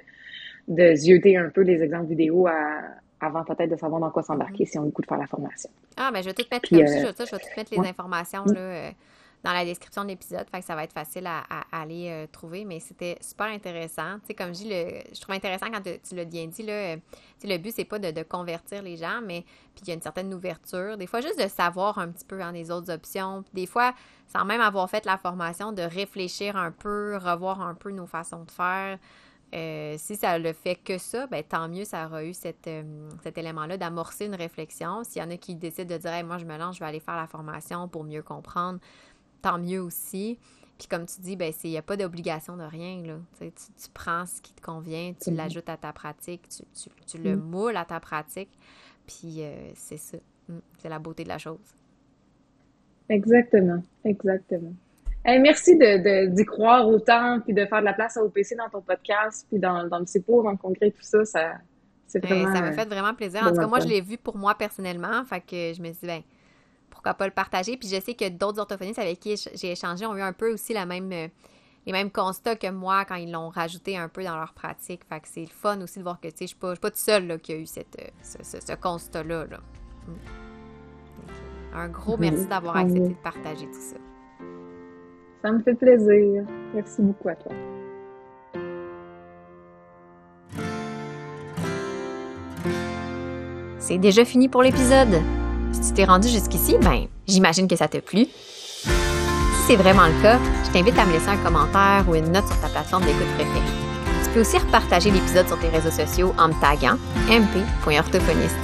[0.68, 2.82] de zioter un peu les exemples vidéo à,
[3.20, 4.70] avant peut-être de savoir dans quoi s'embarquer mm-hmm.
[4.70, 5.70] si on a le coup de faire la formation.
[5.98, 8.92] Ah, mais ben, je vais tout mettre, je, vais, tout mettre les informations là,
[9.48, 10.46] dans la description de l'épisode.
[10.52, 11.42] Fait que ça va être facile à,
[11.72, 12.66] aller euh, trouver.
[12.66, 14.20] Mais c'était super intéressant.
[14.20, 16.74] Tu sais, comme je dis, le, je trouve intéressant quand tu l'as bien dit, là,
[16.74, 16.98] euh,
[17.46, 20.34] le but, c'est pas de, convertir les gens, mais puis il y a une certaine
[20.34, 20.98] ouverture.
[20.98, 23.46] Des fois, juste de savoir un petit peu en les autres options.
[23.54, 23.94] des fois,
[24.28, 28.44] sans même avoir fait la formation, de réfléchir un peu, revoir un peu nos façons
[28.44, 29.00] de faire.
[29.56, 33.78] Euh, si ça le fait que ça, ben, tant mieux, ça aura eu cet élément-là
[33.78, 35.06] d'amorcer une réflexion.
[35.06, 37.00] S'il y en a qui décident de dire moi je me lance, je vais aller
[37.00, 38.80] faire la formation pour mieux comprendre,
[39.42, 40.38] tant mieux aussi.
[40.78, 43.02] Puis comme tu dis, ben il n'y a pas d'obligation de rien.
[43.04, 43.16] Là.
[43.40, 45.38] Tu, tu, prends ce qui te convient, tu mhm.
[45.38, 46.64] l'ajoutes à ta pratique, tu,
[47.08, 47.44] tu, le mhm.
[47.44, 48.52] moules à ta pratique.
[49.08, 50.18] Puis euh, c'est ça.
[50.48, 51.58] Mm, c'est la beauté de la chose.
[53.10, 53.82] Exactement.
[54.04, 54.74] Exactement.
[55.26, 58.70] merci d'y de, d'y croire autant, puis de faire de la place à OPC dans
[58.70, 61.26] ton podcast, puis dans, dans le CIPO, dans le congrès, tout ça.
[61.26, 61.54] ça
[62.08, 63.44] c'est ben, ça m'a fait vraiment plaisir.
[63.44, 65.24] En tout cas, moi, je l'ai vu pour moi personnellement.
[65.26, 66.22] Fait que je me suis dit, ben,
[66.98, 67.78] pourquoi pas le partager.
[67.78, 70.74] Puis je sais que d'autres orthophonistes avec qui j'ai échangé ont eu un peu aussi
[70.74, 71.28] la même, euh,
[71.86, 75.02] les mêmes constats que moi quand ils l'ont rajouté un peu dans leur pratique.
[75.08, 77.00] Fait que c'est le fun aussi de voir que je ne suis pas, pas toute
[77.00, 79.46] seule qui a eu cette, euh, ce, constat-là.
[79.46, 80.12] Mm.
[81.76, 83.98] Un gros merci d'avoir accepté de partager tout ça.
[85.44, 86.46] Ça me fait plaisir.
[86.74, 87.52] Merci beaucoup à toi.
[93.78, 95.22] C'est déjà fini pour l'épisode.
[95.88, 98.26] Tu t'es rendu jusqu'ici, ben, j'imagine que ça t'a plu.
[98.26, 98.90] Si
[99.68, 102.60] c'est vraiment le cas, je t'invite à me laisser un commentaire ou une note sur
[102.60, 103.66] ta plateforme d'écoute préférée.
[104.24, 106.98] Tu peux aussi repartager l'épisode sur tes réseaux sociaux en me taguant
[107.30, 108.58] mp.orthophoniste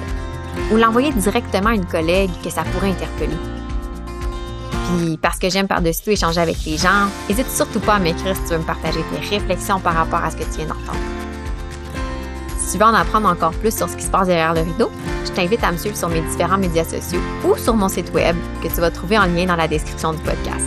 [0.71, 3.38] ou l'envoyer directement à une collègue que ça pourrait interpeller.
[4.97, 8.36] Puis, parce que j'aime par-dessus tout échanger avec les gens, n'hésite surtout pas à m'écrire
[8.36, 11.22] si tu veux me partager tes réflexions par rapport à ce que tu viens d'entendre.
[12.74, 14.89] Tu veux en apprendre encore plus sur ce qui se passe derrière le rideau,
[15.26, 18.36] je t'invite à me suivre sur mes différents médias sociaux ou sur mon site web
[18.63, 20.65] que tu vas trouver en lien dans la description du podcast.